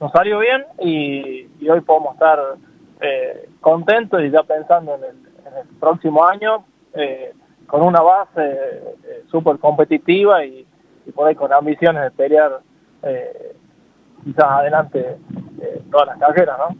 nos 0.00 0.12
salió 0.12 0.40
bien 0.40 0.64
y, 0.80 1.46
hoy 1.68 1.80
podemos 1.80 2.14
estar 2.14 2.38
eh, 3.00 3.48
contentos 3.60 4.20
y 4.22 4.30
ya 4.30 4.42
pensando 4.42 4.96
en 4.96 5.04
el, 5.04 5.26
próximo 5.80 6.24
año, 6.26 6.64
eh, 6.92 7.32
con 7.66 7.82
una 7.82 8.00
base 8.02 8.42
eh, 8.42 9.24
súper 9.30 9.58
competitiva 9.58 10.44
y, 10.44 10.66
y, 11.06 11.12
por 11.12 11.28
ahí 11.28 11.34
con 11.34 11.52
ambiciones 11.52 12.02
de 12.02 12.10
pelear 12.10 12.60
eh, 13.02 13.56
quizás 14.26 14.44
adelante 14.44 15.16
eh, 15.62 15.82
todas 15.90 16.08
las 16.08 16.18
carreras, 16.18 16.58
¿no? 16.58 16.76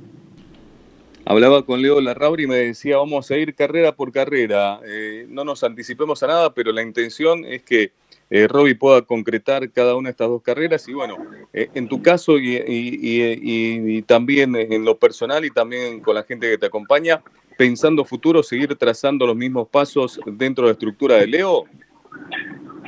Hablaba 1.24 1.64
con 1.64 1.80
Leo 1.80 2.00
Larrauri 2.00 2.44
y 2.44 2.46
me 2.46 2.56
decía, 2.56 2.98
vamos 2.98 3.30
a 3.30 3.36
ir 3.36 3.54
carrera 3.54 3.92
por 3.92 4.12
carrera, 4.12 4.78
no 5.26 5.44
nos 5.44 5.64
anticipemos 5.64 6.22
a 6.22 6.28
nada, 6.28 6.54
pero 6.54 6.70
la 6.70 6.82
intención 6.82 7.44
es 7.44 7.64
que 7.64 7.90
eh, 8.30 8.46
Robbie 8.46 8.76
pueda 8.76 9.02
concretar 9.02 9.68
cada 9.72 9.96
una 9.96 10.08
de 10.08 10.12
estas 10.12 10.28
dos 10.28 10.40
carreras. 10.42 10.86
Y 10.86 10.92
bueno, 10.92 11.16
en 11.52 11.88
tu 11.88 12.00
caso 12.00 12.38
y, 12.38 12.62
y, 12.64 14.02
también 14.02 14.54
en 14.54 14.84
lo 14.84 14.98
personal 14.98 15.44
y 15.44 15.50
también 15.50 15.98
con 15.98 16.14
la 16.14 16.22
gente 16.22 16.48
que 16.48 16.58
te 16.58 16.66
acompaña, 16.66 17.20
pensando 17.56 18.04
futuro, 18.04 18.42
seguir 18.42 18.76
trazando 18.76 19.26
los 19.26 19.36
mismos 19.36 19.68
pasos 19.68 20.20
dentro 20.26 20.64
de 20.64 20.68
la 20.68 20.72
estructura 20.72 21.16
de 21.16 21.26
Leo? 21.26 21.64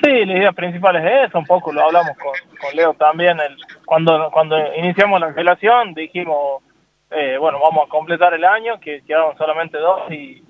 Sí, 0.02 0.24
la 0.24 0.37
idea 0.37 0.52
principal 0.52 0.96
es 0.96 1.28
eso, 1.28 1.38
un 1.38 1.46
poco 1.46 1.72
lo 1.72 1.82
hablamos 1.82 2.16
con, 2.18 2.32
Leo 2.74 2.94
también. 2.94 3.38
El, 3.40 3.56
cuando, 3.84 4.30
cuando 4.30 4.56
iniciamos 4.76 5.20
la 5.20 5.32
relación 5.32 5.94
dijimos, 5.94 6.62
eh, 7.11 7.37
bueno, 7.38 7.58
vamos 7.61 7.87
a 7.87 7.90
completar 7.90 8.34
el 8.34 8.44
año, 8.44 8.78
que 8.80 9.02
quedaron 9.02 9.37
solamente 9.37 9.78
dos 9.78 10.11
y, 10.11 10.42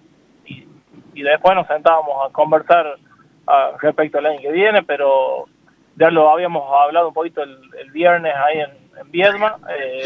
y, 1.15 1.23
después 1.23 1.55
nos 1.57 1.67
sentábamos 1.67 2.29
a 2.29 2.33
conversar 2.33 2.97
respecto 3.81 4.19
al 4.19 4.27
año 4.27 4.41
que 4.41 4.53
viene, 4.53 4.83
pero 4.85 5.47
ya 5.97 6.11
lo 6.11 6.31
habíamos 6.31 6.71
hablado 6.81 7.09
un 7.09 7.15
poquito 7.15 7.43
el, 7.43 7.91
viernes 7.93 8.35
ahí 8.37 8.61
en, 8.61 8.71
en 9.01 9.11
Viedma. 9.11 9.59
Eh, 9.69 10.05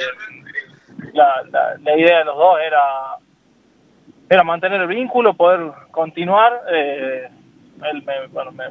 la, 1.12 1.42
la 1.83 1.96
idea 1.96 2.20
de 2.20 2.24
los 2.24 2.37
dos 2.37 2.59
era 2.61 3.18
era 4.33 4.44
mantener 4.44 4.81
el 4.81 4.87
vínculo, 4.87 5.35
poder 5.35 5.72
continuar. 5.90 6.62
Eh, 6.72 7.28
él 7.90 8.02
me, 8.02 8.26
bueno, 8.28 8.50
me, 8.52 8.64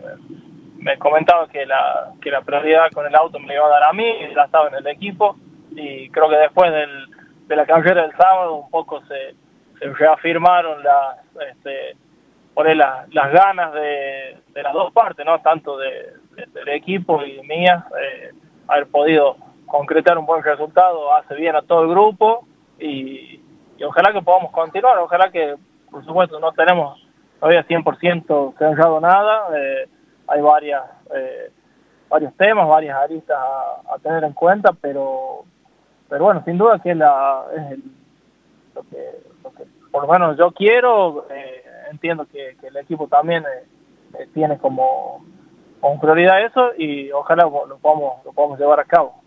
comentaba 0.97 1.47
que 1.47 1.65
la, 1.65 2.11
que 2.21 2.31
la 2.31 2.41
prioridad 2.41 2.91
con 2.91 3.05
el 3.05 3.15
auto 3.15 3.39
me 3.39 3.47
la 3.47 3.55
iba 3.55 3.65
a 3.65 3.69
dar 3.69 3.83
a 3.83 3.93
mí, 3.93 4.05
ya 4.35 4.43
estaba 4.43 4.67
en 4.69 4.75
el 4.75 4.87
equipo 4.87 5.35
y 5.71 6.09
creo 6.09 6.29
que 6.29 6.37
después 6.37 6.71
del, 6.71 7.07
de 7.47 7.55
la 7.55 7.65
carrera 7.65 8.03
del 8.03 8.15
sábado 8.15 8.55
un 8.55 8.69
poco 8.69 9.01
se, 9.05 9.35
reafirmaron 9.79 10.83
las, 10.83 11.17
este, 11.49 11.95
por 12.53 12.73
las, 12.75 13.11
las 13.13 13.31
ganas 13.31 13.73
de, 13.73 14.37
de, 14.53 14.63
las 14.63 14.73
dos 14.73 14.91
partes, 14.93 15.25
no 15.25 15.39
tanto 15.39 15.77
de, 15.77 16.13
del 16.53 16.69
equipo 16.69 17.23
y 17.23 17.41
mías, 17.47 17.83
eh, 17.99 18.31
haber 18.67 18.87
podido 18.87 19.37
concretar 19.65 20.17
un 20.17 20.25
buen 20.25 20.43
resultado 20.43 21.13
hace 21.15 21.35
bien 21.35 21.55
a 21.55 21.61
todo 21.61 21.83
el 21.83 21.89
grupo 21.89 22.45
y, 22.79 23.41
y 23.77 23.83
ojalá 23.83 24.13
que 24.13 24.21
podamos 24.21 24.51
continuar, 24.51 24.97
ojalá 24.99 25.31
que, 25.31 25.55
por 25.89 26.05
supuesto, 26.05 26.39
no 26.39 26.51
tenemos 26.51 27.01
todavía 27.39 27.65
100% 27.65 28.57
cerrado 28.57 28.99
nada, 28.99 29.47
eh, 29.57 29.87
hay 30.31 30.41
varias 30.41 30.83
eh, 31.13 31.51
varios 32.09 32.35
temas, 32.35 32.67
varias 32.67 32.97
aristas 32.97 33.37
a, 33.37 33.97
tener 33.99 34.23
en 34.23 34.33
cuenta, 34.33 34.73
pero 34.73 35.45
pero 36.09 36.25
bueno, 36.25 36.41
sin 36.45 36.57
duda 36.57 36.79
que 36.79 36.93
la, 36.93 37.45
es 37.55 37.79
lo, 38.75 38.83
que, 38.83 38.97
por 39.91 40.05
lo 40.05 40.11
menos 40.11 40.37
yo 40.37 40.51
quiero, 40.51 41.25
eh, 41.29 41.63
entiendo 41.89 42.25
que, 42.25 42.55
el 42.63 42.77
equipo 42.77 43.07
también 43.07 43.43
tiene 44.33 44.57
como, 44.57 45.25
como 45.79 46.01
prioridad 46.01 46.45
eso 46.45 46.71
y 46.77 47.11
ojalá 47.11 47.43
lo 47.43 47.77
podamos, 47.77 48.25
lo 48.25 48.33
podamos 48.33 48.59
llevar 48.59 48.81
a 48.81 48.85
cabo. 48.85 49.21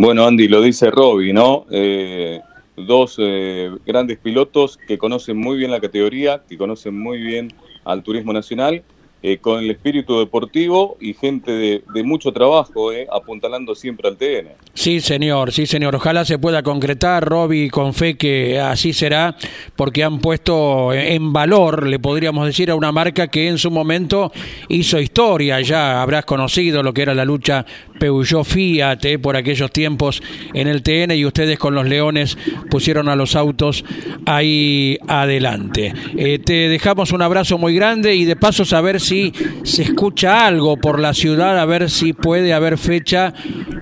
Bueno, 0.00 0.24
Andy, 0.24 0.46
lo 0.46 0.60
dice 0.60 0.92
Robbie, 0.92 1.32
¿no? 1.32 1.66
Eh, 1.72 2.40
dos 2.76 3.16
eh, 3.18 3.68
grandes 3.84 4.18
pilotos 4.18 4.76
que 4.76 4.96
conocen 4.96 5.36
muy 5.36 5.56
bien 5.56 5.72
la 5.72 5.80
categoría, 5.80 6.42
que 6.48 6.56
conocen 6.56 6.96
muy 6.96 7.18
bien 7.18 7.52
al 7.84 8.04
turismo 8.04 8.32
nacional, 8.32 8.84
eh, 9.22 9.38
con 9.38 9.64
el 9.64 9.70
espíritu 9.70 10.18
deportivo 10.18 10.96
y 11.00 11.14
gente 11.14 11.50
de, 11.50 11.82
de 11.92 12.02
mucho 12.02 12.32
trabajo, 12.32 12.92
eh, 12.92 13.06
apuntalando 13.10 13.74
siempre 13.74 14.08
al 14.08 14.16
TN. 14.16 14.52
Sí, 14.74 15.00
señor, 15.00 15.52
sí, 15.52 15.66
señor. 15.66 15.96
Ojalá 15.96 16.24
se 16.24 16.38
pueda 16.38 16.62
concretar, 16.62 17.24
Roby, 17.24 17.68
con 17.68 17.94
fe 17.94 18.16
que 18.16 18.60
así 18.60 18.92
será, 18.92 19.36
porque 19.74 20.04
han 20.04 20.20
puesto 20.20 20.92
en 20.92 21.32
valor, 21.32 21.86
le 21.86 21.98
podríamos 21.98 22.46
decir, 22.46 22.70
a 22.70 22.76
una 22.76 22.92
marca 22.92 23.28
que 23.28 23.48
en 23.48 23.58
su 23.58 23.70
momento 23.70 24.30
hizo 24.68 25.00
historia. 25.00 25.60
Ya 25.60 26.00
habrás 26.00 26.24
conocido 26.24 26.82
lo 26.82 26.94
que 26.94 27.02
era 27.02 27.14
la 27.14 27.24
lucha 27.24 27.66
Peugeot 27.98 28.44
Fiat 28.44 29.04
eh, 29.04 29.18
por 29.18 29.36
aquellos 29.36 29.70
tiempos 29.70 30.22
en 30.54 30.68
el 30.68 30.82
TN 30.82 31.12
y 31.12 31.24
ustedes 31.24 31.58
con 31.58 31.74
los 31.74 31.86
Leones 31.86 32.36
pusieron 32.70 33.08
a 33.08 33.16
los 33.16 33.36
autos 33.36 33.84
ahí 34.26 34.98
adelante. 35.08 35.92
Eh, 36.16 36.38
te 36.38 36.68
dejamos 36.68 37.12
un 37.12 37.22
abrazo 37.22 37.58
muy 37.58 37.74
grande 37.74 38.14
y 38.14 38.24
de 38.24 38.36
paso 38.36 38.64
saber 38.64 39.00
si 39.00 39.32
se 39.62 39.82
escucha 39.82 40.46
algo 40.46 40.76
por 40.76 41.00
la 41.00 41.14
ciudad, 41.14 41.58
a 41.58 41.64
ver 41.64 41.90
si 41.90 42.12
puede 42.12 42.52
haber 42.52 42.78
fecha 42.78 43.32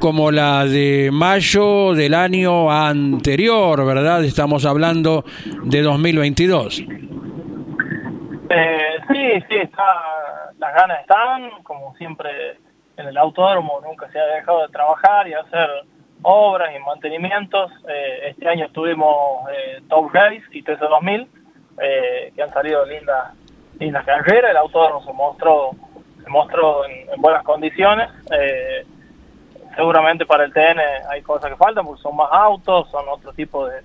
como 0.00 0.30
la 0.30 0.64
de 0.66 1.10
mayo 1.12 1.94
del 1.94 2.14
año 2.14 2.70
anterior, 2.70 3.84
¿verdad? 3.84 4.24
Estamos 4.24 4.64
hablando 4.64 5.24
de 5.64 5.82
2022. 5.82 6.82
Eh, 8.48 8.78
sí, 9.08 9.44
sí, 9.48 9.56
las 10.58 10.74
ganas 10.74 11.00
están, 11.00 11.62
como 11.62 11.94
siempre 11.96 12.58
en 12.96 13.08
el 13.08 13.16
autódromo 13.16 13.80
nunca 13.82 14.10
se 14.10 14.18
ha 14.18 14.26
dejado 14.26 14.62
de 14.62 14.72
trabajar 14.72 15.28
y 15.28 15.34
hacer 15.34 15.68
obras 16.22 16.70
y 16.74 16.78
mantenimientos. 16.84 17.70
Eh, 17.88 18.28
este 18.30 18.48
año 18.48 18.66
estuvimos 18.66 19.48
eh, 19.50 19.80
Top 19.88 20.12
Race 20.12 20.44
y 20.52 20.62
TC2000, 20.62 21.26
eh, 21.82 22.32
que 22.34 22.42
han 22.42 22.52
salido 22.52 22.84
lindas 22.86 23.34
lindas 23.78 24.04
carreras. 24.04 24.50
El 24.50 24.56
autódromo 24.56 25.04
se 25.04 25.12
mostró 25.12 25.70
se 26.22 26.30
mostró 26.30 26.84
en, 26.86 27.10
en 27.10 27.20
buenas 27.20 27.44
condiciones. 27.44 28.08
Eh, 28.30 28.84
seguramente 29.76 30.24
para 30.26 30.44
el 30.44 30.52
TN 30.52 30.80
hay 31.08 31.22
cosas 31.22 31.50
que 31.50 31.56
faltan 31.56 31.84
porque 31.84 32.02
son 32.02 32.16
más 32.16 32.28
autos, 32.32 32.90
son 32.90 33.04
otro 33.08 33.32
tipo 33.32 33.68
de, 33.68 33.82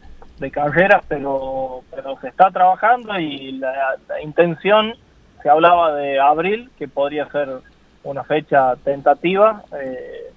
carreras, 0.50 1.04
pero, 1.08 1.84
pero 1.93 2.17
se 2.19 2.30
está 2.30 2.50
trabajando 2.50 3.19
y 3.19 3.52
la, 3.60 3.95
intención, 4.24 4.95
se 5.43 5.50
hablaba 5.50 5.93
de 5.93 6.19
abril, 6.19 6.71
que 6.80 6.88
podría 6.88 7.30
ser 7.30 7.60
una 8.04 8.24
fecha 8.24 8.76
tentativa, 8.84 9.64
eh, 9.80 10.34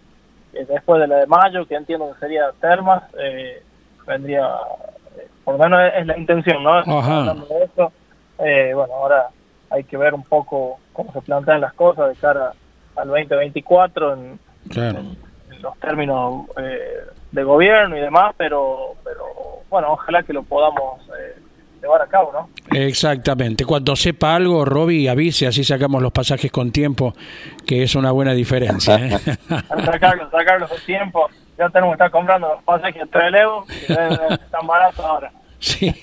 después 0.69 1.01
de 1.01 1.09
la 1.09 1.17
de 1.17 1.27
mayo, 1.27 1.67
que 1.67 1.75
entiendo 1.75 2.13
que 2.13 2.21
sería 2.21 2.53
Termas, 2.61 3.03
eh, 3.19 3.63
vendría, 4.07 4.47
eh, 5.17 5.29
por 5.45 5.59
lo 5.59 5.65
menos 5.65 5.81
es, 5.97 6.07
la 6.07 6.17
intención, 6.19 6.63
¿no? 6.63 6.73
Hablando 6.73 7.47
de 7.47 7.65
eso, 7.65 7.93
bueno, 8.37 8.95
ahora 8.95 9.29
hay 9.71 9.85
que 9.85 9.97
ver 9.97 10.15
un 10.15 10.23
poco 10.23 10.79
cómo 10.93 11.13
se 11.13 11.21
plantean 11.23 11.61
las 11.61 11.73
cosas 11.75 12.09
de 12.09 12.15
cara 12.17 12.53
al 12.97 13.09
2024 13.09 14.15
en, 14.15 14.39
claro. 14.71 15.01
los 15.61 15.79
términos 15.79 16.47
eh, 16.57 17.01
de 17.33 17.43
gobierno 17.43 17.97
y 17.97 18.01
demás, 18.01 18.35
pero, 18.37 18.95
pero 19.03 19.25
bueno, 19.69 19.93
ojalá 19.93 20.23
que 20.23 20.33
lo 20.33 20.43
podamos 20.45 20.94
eh, 20.94 20.94
llevar 21.85 22.03
a 22.03 22.07
cabo, 22.07 22.33
¿no? 22.33 22.49
Exactamente. 22.77 23.65
Cuando 23.65 23.95
sepa 23.95 24.35
algo, 24.35 24.65
Roby, 24.65 25.07
avise, 25.09 25.47
así 25.47 25.65
sacamos 25.65 26.03
los 26.03 26.13
pasajes 26.13 26.51
con 26.51 26.73
tiempo, 26.73 27.15
que 27.67 27.83
es 27.83 27.95
una 27.95 28.11
buena 28.11 28.33
diferencia. 28.33 28.97
¿eh? 28.97 29.19
sacarlos, 29.85 30.31
sacarlos 30.31 30.71
con 30.71 30.81
tiempo. 30.81 31.29
Ya 31.57 31.69
tenemos 31.69 31.93
que 31.93 31.95
estar 31.95 32.11
comprando 32.11 32.49
los 32.49 32.63
pasajes 32.65 33.03
entre 33.03 33.29
el 33.29 33.35
Evo, 33.35 33.65
que 33.67 33.93
están 33.93 34.67
baratos 34.67 35.05
ahora. 35.05 35.31
Sí, 35.65 35.95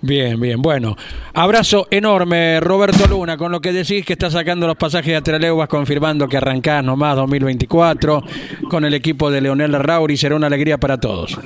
bien, 0.00 0.40
bien. 0.40 0.60
Bueno, 0.60 0.96
abrazo 1.34 1.86
enorme, 1.90 2.58
Roberto 2.60 3.06
Luna, 3.06 3.36
con 3.36 3.52
lo 3.52 3.60
que 3.60 3.72
decís 3.72 4.04
que 4.04 4.14
está 4.14 4.28
sacando 4.28 4.66
los 4.66 4.76
pasajes 4.76 5.16
a 5.16 5.20
Treleguas, 5.20 5.68
confirmando 5.68 6.26
que 6.26 6.38
arrancás 6.38 6.82
nomás 6.82 7.14
2024 7.16 8.24
con 8.68 8.84
el 8.84 8.94
equipo 8.94 9.30
de 9.30 9.40
Leonel 9.40 9.72
Rauri, 9.74 10.16
será 10.16 10.34
una 10.34 10.48
alegría 10.48 10.78
para 10.78 10.98
todos. 10.98 11.38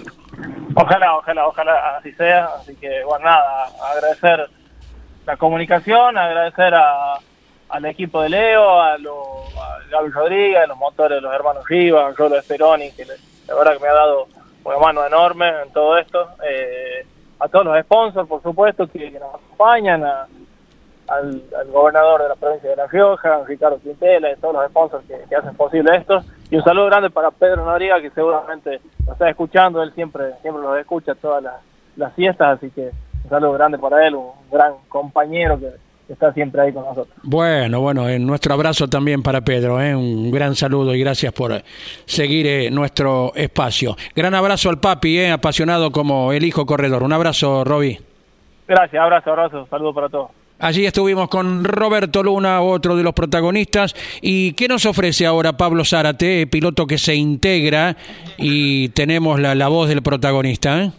Ojalá, 0.80 1.16
ojalá, 1.16 1.46
ojalá 1.46 1.96
así 1.96 2.12
sea. 2.12 2.46
Así 2.56 2.74
que, 2.76 3.04
bueno, 3.04 3.26
nada, 3.26 3.66
agradecer 3.92 4.48
la 5.26 5.36
comunicación, 5.36 6.16
agradecer 6.16 6.74
a, 6.74 7.18
al 7.68 7.84
equipo 7.84 8.22
de 8.22 8.30
Leo, 8.30 8.80
a, 8.80 8.98
lo, 8.98 9.44
Gabriel 9.90 10.12
Rodríguez, 10.12 10.58
a 10.58 10.66
los 10.66 10.76
motores 10.76 11.16
de 11.16 11.22
los 11.22 11.34
hermanos 11.34 11.68
Rivas, 11.68 12.12
a 12.12 12.16
Rolo 12.16 12.36
Esperoni, 12.36 12.90
que 12.92 13.04
la 13.04 13.54
verdad 13.54 13.74
que 13.74 13.80
me 13.80 13.88
ha 13.88 13.94
dado 13.94 14.26
una 14.64 14.78
mano 14.78 15.06
enorme 15.06 15.48
en 15.64 15.72
todo 15.72 15.98
esto. 15.98 16.30
Eh, 16.44 17.06
a 17.38 17.48
todos 17.48 17.64
los 17.64 17.80
sponsors, 17.80 18.28
por 18.28 18.42
supuesto, 18.42 18.86
que, 18.86 19.10
nos 19.12 19.34
acompañan, 19.34 20.04
al, 20.04 21.42
gobernador 21.68 22.22
de 22.22 22.28
la 22.28 22.36
provincia 22.36 22.70
de 22.70 22.76
La 22.76 22.86
Rioja, 22.86 23.42
Ricardo 23.46 23.80
Quintela, 23.80 24.30
y 24.30 24.36
todos 24.36 24.54
los 24.54 24.68
sponsors 24.70 25.04
que, 25.06 25.34
hacen 25.34 25.56
posible 25.56 25.96
esto. 25.96 26.22
Y 26.50 26.56
un 26.56 26.64
saludo 26.64 26.86
grande 26.86 27.10
para 27.10 27.30
Pedro 27.30 27.64
Noriega, 27.64 28.00
que 28.00 28.10
seguramente 28.10 28.80
lo 29.06 29.12
está 29.12 29.30
escuchando, 29.30 29.82
él 29.82 29.92
siempre 29.94 30.32
siempre 30.42 30.62
los 30.62 30.76
escucha 30.78 31.14
todas 31.14 31.42
las, 31.42 31.54
las 31.96 32.12
fiestas, 32.14 32.58
así 32.58 32.70
que 32.70 32.90
un 33.24 33.30
saludo 33.30 33.52
grande 33.52 33.78
para 33.78 34.06
él, 34.06 34.16
un 34.16 34.32
gran 34.50 34.72
compañero 34.88 35.58
que 35.60 35.68
está 36.12 36.32
siempre 36.32 36.62
ahí 36.62 36.72
con 36.72 36.84
nosotros. 36.84 37.16
Bueno, 37.22 37.80
bueno, 37.80 38.08
en 38.08 38.26
nuestro 38.26 38.54
abrazo 38.54 38.88
también 38.88 39.22
para 39.22 39.42
Pedro, 39.42 39.80
¿eh? 39.80 39.94
un 39.94 40.32
gran 40.32 40.56
saludo 40.56 40.92
y 40.92 41.00
gracias 41.00 41.32
por 41.32 41.62
seguir 42.04 42.46
eh, 42.48 42.70
nuestro 42.70 43.32
espacio. 43.36 43.96
Gran 44.16 44.34
abrazo 44.34 44.70
al 44.70 44.80
papi, 44.80 45.20
¿eh? 45.20 45.30
apasionado 45.30 45.92
como 45.92 46.32
el 46.32 46.44
hijo 46.44 46.66
corredor. 46.66 47.04
Un 47.04 47.12
abrazo, 47.12 47.62
Roby. 47.62 47.96
Gracias, 48.66 49.00
abrazo, 49.00 49.30
abrazo, 49.30 49.66
saludo 49.70 49.94
para 49.94 50.08
todos. 50.08 50.39
Allí 50.62 50.84
estuvimos 50.84 51.30
con 51.30 51.64
Roberto 51.64 52.22
Luna, 52.22 52.60
otro 52.60 52.94
de 52.94 53.02
los 53.02 53.14
protagonistas. 53.14 53.94
¿Y 54.20 54.52
qué 54.52 54.68
nos 54.68 54.84
ofrece 54.84 55.24
ahora 55.24 55.56
Pablo 55.56 55.86
Zárate, 55.86 56.46
piloto 56.46 56.86
que 56.86 56.98
se 56.98 57.14
integra 57.14 57.96
y 58.36 58.90
tenemos 58.90 59.40
la, 59.40 59.54
la 59.54 59.68
voz 59.68 59.88
del 59.88 60.02
protagonista? 60.02 60.84
¿eh? 60.84 60.92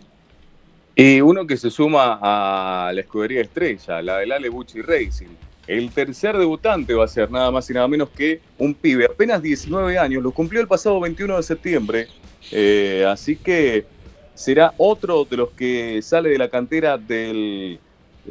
Y 0.95 1.21
uno 1.21 1.45
que 1.45 1.57
se 1.57 1.69
suma 1.69 2.17
a 2.19 2.91
la 2.91 3.01
escudería 3.01 3.41
estrella, 3.41 4.01
la 4.01 4.17
del 4.17 4.31
Ale 4.31 4.49
Bucci 4.49 4.81
Racing. 4.81 5.29
El 5.67 5.91
tercer 5.91 6.39
debutante 6.39 6.95
va 6.95 7.05
a 7.05 7.07
ser 7.07 7.29
nada 7.29 7.51
más 7.51 7.69
y 7.69 7.73
nada 7.73 7.87
menos 7.87 8.09
que 8.09 8.41
un 8.57 8.73
pibe, 8.73 9.05
apenas 9.05 9.43
19 9.43 9.95
años, 9.99 10.23
lo 10.23 10.31
cumplió 10.31 10.59
el 10.59 10.67
pasado 10.67 10.99
21 10.99 11.37
de 11.37 11.43
septiembre, 11.43 12.07
eh, 12.51 13.05
así 13.07 13.35
que 13.35 13.85
será 14.33 14.73
otro 14.77 15.23
de 15.23 15.37
los 15.37 15.51
que 15.51 16.01
sale 16.01 16.29
de 16.29 16.39
la 16.39 16.49
cantera 16.49 16.97
del 16.97 17.79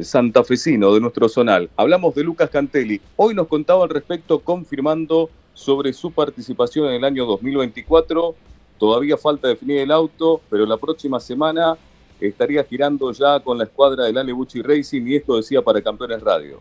santafesino, 0.00 0.94
de 0.94 1.00
nuestro 1.00 1.28
zonal. 1.28 1.70
Hablamos 1.76 2.14
de 2.14 2.24
Lucas 2.24 2.50
Cantelli. 2.50 3.00
Hoy 3.16 3.34
nos 3.34 3.48
contaba 3.48 3.84
al 3.84 3.90
respecto 3.90 4.40
confirmando 4.40 5.30
sobre 5.54 5.92
su 5.92 6.12
participación 6.12 6.88
en 6.88 6.94
el 6.94 7.04
año 7.04 7.26
2024. 7.26 8.34
Todavía 8.78 9.16
falta 9.16 9.48
definir 9.48 9.78
el 9.78 9.90
auto, 9.90 10.40
pero 10.48 10.64
la 10.64 10.76
próxima 10.76 11.20
semana 11.20 11.76
estaría 12.20 12.64
girando 12.64 13.12
ya 13.12 13.40
con 13.40 13.58
la 13.58 13.64
escuadra 13.64 14.04
del 14.04 14.18
Ale 14.18 14.32
Bucci 14.32 14.62
Racing 14.62 15.06
y 15.06 15.16
esto 15.16 15.36
decía 15.36 15.62
para 15.62 15.82
Campeones 15.82 16.22
Radio. 16.22 16.60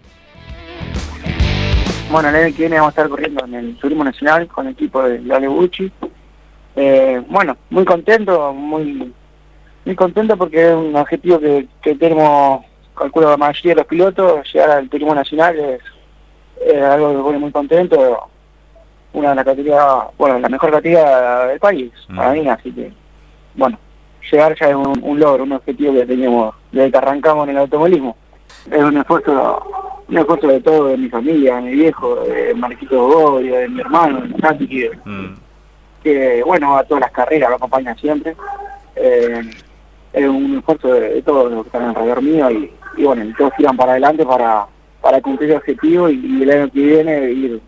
Bueno, 2.11 2.29
el 2.29 2.35
año 2.35 2.55
que 2.55 2.63
viene 2.63 2.77
vamos 2.77 2.87
a 2.87 2.91
estar 2.91 3.09
corriendo 3.09 3.45
en 3.45 3.53
el 3.53 3.75
Turismo 3.77 4.03
Nacional 4.03 4.47
con 4.47 4.67
el 4.67 4.73
equipo 4.73 5.03
de 5.03 5.33
Ale 5.33 5.47
Bucci. 5.47 5.91
Eh, 6.75 7.21
bueno, 7.29 7.57
muy 7.69 7.85
contento, 7.85 8.53
muy 8.53 9.13
muy 9.85 9.95
contento 9.95 10.37
porque 10.37 10.69
es 10.69 10.75
un 10.75 10.95
objetivo 10.95 11.39
que 11.39 11.95
tenemos, 11.95 12.63
calculo 12.99 13.29
la 13.29 13.37
mayoría 13.37 13.71
de 13.71 13.81
los 13.81 13.87
pilotos, 13.87 14.53
llegar 14.53 14.71
al 14.71 14.89
turismo 14.89 15.15
nacional 15.15 15.57
es, 15.57 15.81
algo 16.83 17.09
que 17.09 17.17
me 17.17 17.23
pone 17.23 17.39
muy 17.39 17.51
contento, 17.51 18.29
una 19.13 19.29
de 19.29 19.35
las 19.35 19.45
categorías, 19.45 19.85
bueno, 20.17 20.39
la 20.39 20.49
mejor 20.49 20.71
categoría 20.71 21.45
del 21.47 21.59
país, 21.59 21.91
para 22.15 22.33
mí, 22.33 22.47
así 22.47 22.71
que, 22.71 22.91
bueno, 23.55 23.79
llegar 24.29 24.55
ya 24.59 24.69
es 24.69 24.75
un, 24.75 25.19
logro, 25.19 25.43
un 25.43 25.53
objetivo 25.53 25.93
que 25.93 26.05
teníamos 26.05 26.53
desde 26.71 26.91
que 26.91 26.97
arrancamos 26.97 27.45
en 27.45 27.55
el 27.55 27.61
automovilismo. 27.61 28.15
Es 28.69 28.83
un 28.83 28.97
esfuerzo, 28.97 29.63
un 30.07 30.17
esfuerzo 30.17 30.47
de 30.47 30.59
todo, 30.61 30.87
de 30.87 30.97
mi 30.97 31.09
familia, 31.09 31.55
de 31.55 31.61
mi 31.61 31.71
viejo, 31.71 32.15
de 32.25 32.53
Marquito 32.53 33.07
Goya, 33.07 33.59
de 33.59 33.69
mi 33.69 33.79
hermano, 33.79 34.21
de 34.21 34.37
Santi, 34.39 34.67
que, 34.67 34.91
que, 36.03 36.43
bueno, 36.43 36.77
a 36.77 36.83
todas 36.83 37.01
las 37.01 37.11
carreras 37.11 37.49
lo 37.49 37.55
acompaña 37.55 37.95
siempre. 37.95 38.35
Eh, 38.95 39.41
es 40.13 40.27
un 40.27 40.57
esfuerzo 40.57 40.93
de, 40.93 41.21
todos 41.21 41.51
los 41.51 41.63
que 41.63 41.67
están 41.67 41.83
alrededor 41.83 42.21
mío 42.21 42.51
y, 42.51 42.71
y 42.99 43.05
bueno, 43.05 43.33
todos 43.37 43.53
giran 43.55 43.77
para 43.77 43.93
adelante 43.93 44.25
para, 44.25 44.67
para 45.01 45.21
cumplir 45.21 45.51
el 45.51 45.57
objetivo 45.57 46.09
y, 46.09 46.43
el 46.43 46.51
año 46.51 46.69
que 46.69 46.81
viene 46.81 47.31
ir, 47.31 47.61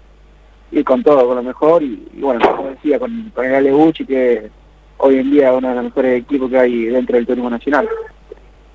ir 0.72 0.84
con 0.84 1.02
todo, 1.02 1.26
con 1.26 1.38
lo 1.38 1.44
mejor 1.44 1.82
y, 1.82 2.06
bueno, 2.16 2.42
como 2.56 2.70
decía, 2.70 3.00
con, 3.00 3.32
con 3.34 3.46
el 3.46 3.56
Ale 3.56 3.72
Bucci, 3.72 4.06
que 4.06 4.52
hoy 4.98 5.20
en 5.20 5.32
día 5.32 5.52
es 5.52 5.58
uno 5.58 5.70
de 5.70 5.76
los 5.76 5.84
mejores 5.86 6.22
equipos 6.22 6.50
que 6.50 6.60
hay 6.60 6.86
dentro 6.88 7.16
del 7.16 7.26
turismo 7.26 7.50
nacional. 7.50 7.88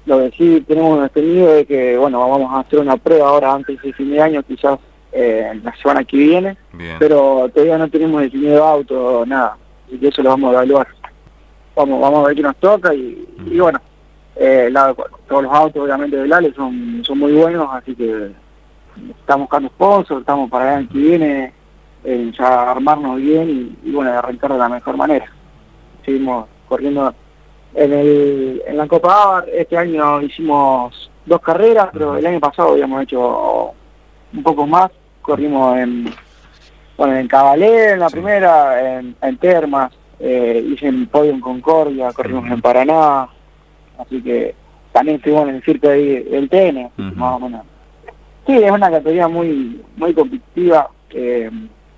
Lo 0.07 0.19
que 0.19 0.31
sí 0.37 0.64
tenemos 0.66 1.03
entendido 1.03 1.57
es 1.57 1.66
que, 1.66 1.99
bueno, 1.99 2.21
vamos 2.21 2.51
a 2.51 2.61
hacer 2.61 2.79
una 2.79 2.97
prueba 2.97 3.29
ahora 3.29 3.53
antes 3.53 3.81
de 3.83 3.92
fin 3.92 4.11
de 4.11 4.23
año, 4.23 4.42
quizás 4.42 4.79
eh, 5.12 5.61
la 5.62 5.77
semana 5.77 6.05
que 6.05 6.16
viene, 6.16 6.57
pero 6.99 7.51
todavía 7.53 7.77
no 7.77 7.90
tenemos 7.90 8.23
definido 8.23 8.64
auto, 8.64 9.27
nada, 9.27 9.59
así 9.87 9.99
que 9.99 10.09
eso 10.09 10.23
lo 10.23 10.31
vamos 10.31 10.51
a 10.51 10.53
evaluar. 10.55 10.87
Vamos, 11.75 12.01
vamos 12.01 12.25
a 12.25 12.29
ver 12.29 12.37
qué 12.37 12.42
nos 12.42 12.57
toca 12.57 12.95
y, 12.95 13.27
bueno, 13.59 13.79
eh, 14.37 14.72
todos 15.27 15.42
los 15.42 15.53
autos 15.53 15.83
obviamente 15.83 16.16
del 16.16 16.33
Ale 16.33 16.53
son, 16.53 17.03
son 17.05 17.18
muy 17.18 17.33
buenos, 17.33 17.68
así 17.72 17.94
que 17.94 18.33
estamos 19.18 19.44
buscando 19.44 19.68
sponsors, 19.70 20.20
estamos 20.20 20.51
para 20.51 20.72
el 20.72 20.79
año 20.79 20.88
que 20.92 20.99
viene 20.99 21.53
eh, 22.05 22.33
ya 22.38 22.70
armarnos 22.70 23.16
bien 23.16 23.77
y, 23.83 23.90
bueno, 23.90 24.11
arrancar 24.12 24.53
de 24.53 24.59
la 24.59 24.68
mejor 24.68 24.96
manera. 24.96 25.27
Seguimos 26.05 26.46
corriendo 26.68 27.14
en, 27.75 27.92
el, 27.92 28.62
en 28.66 28.77
la 28.77 28.87
Copa 28.87 29.22
Abar, 29.22 29.49
este 29.53 29.77
año 29.77 30.20
hicimos 30.22 31.11
dos 31.25 31.40
carreras, 31.40 31.88
pero 31.92 32.16
el 32.16 32.27
año 32.27 32.40
pasado 32.40 32.72
habíamos 32.72 33.03
hecho 33.03 33.72
un 34.33 34.42
poco 34.42 34.66
más, 34.66 34.90
corrimos 35.22 35.77
en, 35.79 36.12
bueno, 36.96 37.16
en 37.16 37.27
Cabalé 37.27 37.92
en 37.92 38.01
la 38.01 38.11
primera, 38.11 38.99
en, 38.99 39.16
en 39.20 39.37
Termas, 39.38 39.92
eh, 40.20 40.64
hice 40.66 40.88
el 40.88 41.09
podio 41.09 41.33
en 41.33 41.40
Concordia, 41.40 42.12
corrimos 42.12 42.51
en 42.51 42.61
Paraná, 42.61 43.29
así 43.98 44.22
que 44.22 44.54
también 44.92 45.16
estuvimos 45.16 45.48
en 45.48 45.56
el 45.56 45.62
circo 45.62 45.88
ahí 45.88 46.22
del 46.24 46.48
TN, 46.48 46.90
más 47.16 47.37
o 47.37 47.40
menos. 47.40 47.62
Sí, 48.46 48.54
es 48.54 48.70
una 48.70 48.90
categoría 48.90 49.28
muy 49.28 49.82
muy 49.96 50.14
competitiva. 50.14 50.88
Eh, 51.11 51.50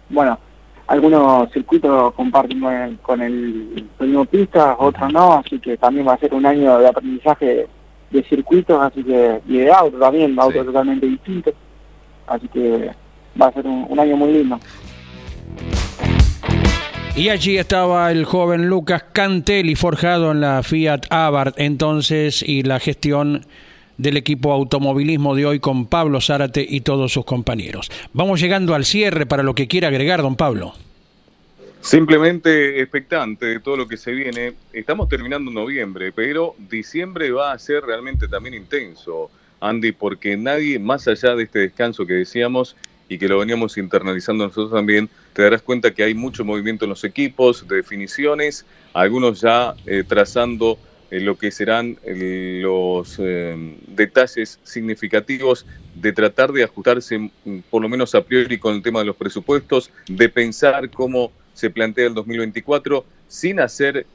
bueno, 0.08 0.38
algunos 0.86 1.50
circuitos 1.52 2.14
comparten 2.14 2.60
con 3.02 3.20
el, 3.22 3.88
con 3.98 4.26
pista, 4.26 4.76
otros 4.78 5.12
no, 5.12 5.34
así 5.34 5.58
que 5.58 5.76
también 5.76 6.08
va 6.08 6.14
a 6.14 6.18
ser 6.18 6.32
un 6.34 6.46
año 6.46 6.78
de 6.78 6.88
aprendizaje 6.88 7.68
de 8.10 8.22
circuitos, 8.24 8.80
así 8.80 9.04
que 9.04 9.40
y 9.46 9.58
de 9.58 9.70
auto 9.70 9.98
también, 9.98 10.38
auto 10.40 10.64
totalmente 10.64 11.06
distinto, 11.06 11.52
así 12.26 12.48
que 12.48 12.90
va 13.40 13.46
a 13.46 13.52
ser 13.52 13.66
un 13.66 14.00
año 14.00 14.16
muy 14.16 14.32
lindo. 14.32 14.58
Y 17.18 17.30
allí 17.30 17.58
estaba 17.58 18.12
el 18.12 18.24
joven 18.24 18.68
Lucas 18.68 19.02
Cantelli, 19.12 19.74
forjado 19.74 20.30
en 20.30 20.40
la 20.40 20.62
Fiat 20.62 21.06
Abarth 21.10 21.58
entonces, 21.58 22.44
y 22.46 22.62
la 22.62 22.78
gestión 22.78 23.44
del 23.96 24.16
equipo 24.16 24.52
automovilismo 24.52 25.34
de 25.34 25.44
hoy 25.44 25.58
con 25.58 25.88
Pablo 25.88 26.20
Zárate 26.20 26.64
y 26.66 26.82
todos 26.82 27.12
sus 27.12 27.24
compañeros. 27.24 27.90
Vamos 28.12 28.40
llegando 28.40 28.72
al 28.72 28.84
cierre 28.84 29.26
para 29.26 29.42
lo 29.42 29.56
que 29.56 29.66
quiera 29.66 29.88
agregar, 29.88 30.22
don 30.22 30.36
Pablo. 30.36 30.74
Simplemente 31.80 32.80
expectante 32.80 33.46
de 33.46 33.58
todo 33.58 33.76
lo 33.76 33.88
que 33.88 33.96
se 33.96 34.12
viene. 34.12 34.52
Estamos 34.72 35.08
terminando 35.08 35.50
noviembre, 35.50 36.12
pero 36.12 36.54
diciembre 36.70 37.32
va 37.32 37.50
a 37.50 37.58
ser 37.58 37.82
realmente 37.82 38.28
también 38.28 38.54
intenso, 38.54 39.28
Andy, 39.58 39.90
porque 39.90 40.36
nadie, 40.36 40.78
más 40.78 41.08
allá 41.08 41.34
de 41.34 41.42
este 41.42 41.58
descanso 41.58 42.06
que 42.06 42.12
decíamos, 42.12 42.76
y 43.08 43.18
que 43.18 43.28
lo 43.28 43.38
veníamos 43.38 43.76
internalizando 43.78 44.44
nosotros 44.44 44.72
también, 44.72 45.08
te 45.32 45.42
darás 45.42 45.62
cuenta 45.62 45.92
que 45.92 46.02
hay 46.02 46.14
mucho 46.14 46.44
movimiento 46.44 46.84
en 46.84 46.90
los 46.90 47.04
equipos, 47.04 47.66
de 47.66 47.76
definiciones, 47.76 48.66
algunos 48.92 49.40
ya 49.40 49.74
eh, 49.86 50.04
trazando 50.06 50.78
eh, 51.10 51.20
lo 51.20 51.38
que 51.38 51.50
serán 51.50 51.96
eh, 52.04 52.60
los 52.62 53.18
detalles 53.86 54.60
significativos 54.62 55.64
de 55.94 56.12
tratar 56.12 56.52
de 56.52 56.64
ajustarse 56.64 57.18
mm, 57.18 57.58
por 57.70 57.80
lo 57.82 57.88
menos 57.88 58.14
a 58.14 58.22
priori 58.22 58.58
con 58.58 58.74
el 58.74 58.82
tema 58.82 59.00
de 59.00 59.06
los 59.06 59.16
presupuestos, 59.16 59.90
de 60.06 60.28
pensar 60.28 60.90
cómo 60.90 61.32
se 61.54 61.70
plantea 61.70 62.08
el 62.08 62.14
2024 62.14 63.04
sin 63.26 63.58
hacer 63.58 64.06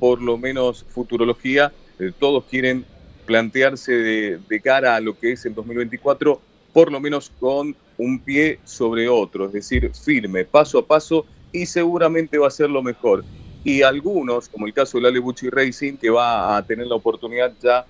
por 0.00 0.20
lo 0.20 0.36
menos 0.36 0.84
futurología. 0.88 1.70
todos 2.18 2.44
quieren 2.50 2.84
plantearse 3.24 3.92
de, 3.92 4.40
de 4.48 4.60
cara 4.60 4.96
a 4.96 5.00
lo 5.00 5.16
que 5.16 5.32
es 5.32 5.44
el 5.44 5.54
2024, 5.54 6.40
por 6.72 6.90
lo 6.90 6.98
menos 6.98 7.30
con 7.38 7.76
un 7.98 8.20
pie 8.20 8.60
sobre 8.64 9.08
otro, 9.08 9.46
es 9.46 9.52
decir, 9.52 9.90
firme, 9.92 10.44
paso 10.44 10.78
a 10.78 10.86
paso, 10.86 11.26
y 11.52 11.66
seguramente 11.66 12.38
va 12.38 12.46
a 12.46 12.50
ser 12.50 12.70
lo 12.70 12.82
mejor. 12.82 13.24
Y 13.64 13.82
algunos, 13.82 14.48
como 14.48 14.66
el 14.66 14.72
caso 14.72 14.98
del 14.98 15.06
Ale 15.06 15.18
Bucci 15.18 15.50
Racing, 15.50 15.96
que 15.96 16.08
va 16.08 16.56
a 16.56 16.64
tener 16.64 16.86
la 16.86 16.94
oportunidad 16.94 17.52
ya 17.60 17.84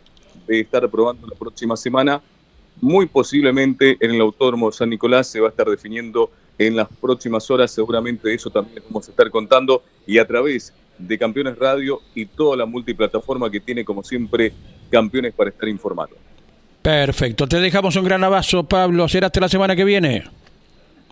de 0.47 0.61
estar 0.61 0.89
probando 0.89 1.27
la 1.27 1.37
próxima 1.37 1.77
semana, 1.77 2.23
muy 2.81 3.07
posiblemente 3.07 3.97
en 4.01 4.13
el 4.13 4.21
Autódromo 4.21 4.73
San 4.73 4.91
Nicolás 4.91 5.27
se 5.27 5.41
va 5.41 5.49
a 5.49 5.51
estar 5.51 5.69
definiendo 5.69 6.31
en 6.57 6.77
las 6.77 6.89
próximas 6.89 7.49
horas, 7.51 7.71
seguramente 7.71 8.33
eso 8.33 8.51
también 8.51 8.83
vamos 8.89 9.07
a 9.09 9.11
estar 9.11 9.31
contando, 9.31 9.83
y 10.07 10.19
a 10.19 10.27
través 10.27 10.73
de 10.97 11.19
Campeones 11.19 11.57
Radio 11.59 12.01
y 12.15 12.27
toda 12.27 12.57
la 12.57 12.67
multiplataforma 12.67 13.51
que 13.51 13.61
tiene, 13.61 13.85
como 13.85 14.03
siempre, 14.03 14.53
Campeones 14.91 15.35
para 15.35 15.51
estar 15.51 15.69
informados. 15.69 16.28
Perfecto. 16.89 17.47
Te 17.47 17.61
dejamos 17.61 17.97
un 17.97 18.05
gran 18.05 18.25
abrazo, 18.25 18.65
Pablo. 18.65 19.07
Será 19.09 19.27
hasta 19.27 19.41
la 19.41 19.49
semana 19.51 19.77
que 19.77 19.85
viene. 19.85 20.25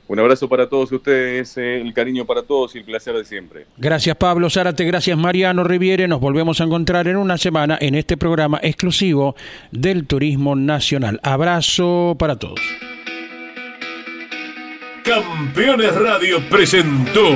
Un 0.09 0.19
abrazo 0.19 0.49
para 0.49 0.71
todos 0.71 0.91
ustedes, 0.91 1.55
eh, 1.59 1.83
el 1.83 1.93
cariño 1.93 2.25
para 2.25 2.43
todos 2.43 2.75
y 2.75 2.79
el 2.79 2.85
placer 2.85 3.15
de 3.15 3.27
siempre. 3.27 3.67
Gracias 3.77 4.17
Pablo 4.17 4.49
Zárate, 4.49 4.85
gracias 4.85 5.19
Mariano 5.19 5.65
Riviere. 5.65 6.09
Nos 6.09 6.21
volvemos 6.21 6.63
a 6.63 6.65
encontrar 6.65 7.09
en 7.09 7.17
una 7.17 7.37
semana 7.37 7.77
en 7.79 7.95
este 7.95 8.17
programa 8.17 8.59
exclusivo 8.63 9.37
del 9.71 10.07
Turismo 10.07 10.57
Nacional. 10.57 11.21
Abrazo 11.23 12.17
para 12.19 12.37
todos. 12.37 12.61
Campeones 15.05 15.95
Radio 15.95 16.39
presentó 16.49 17.29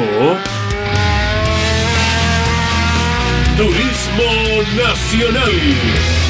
Turismo 3.59 4.83
Nacional 4.83 6.30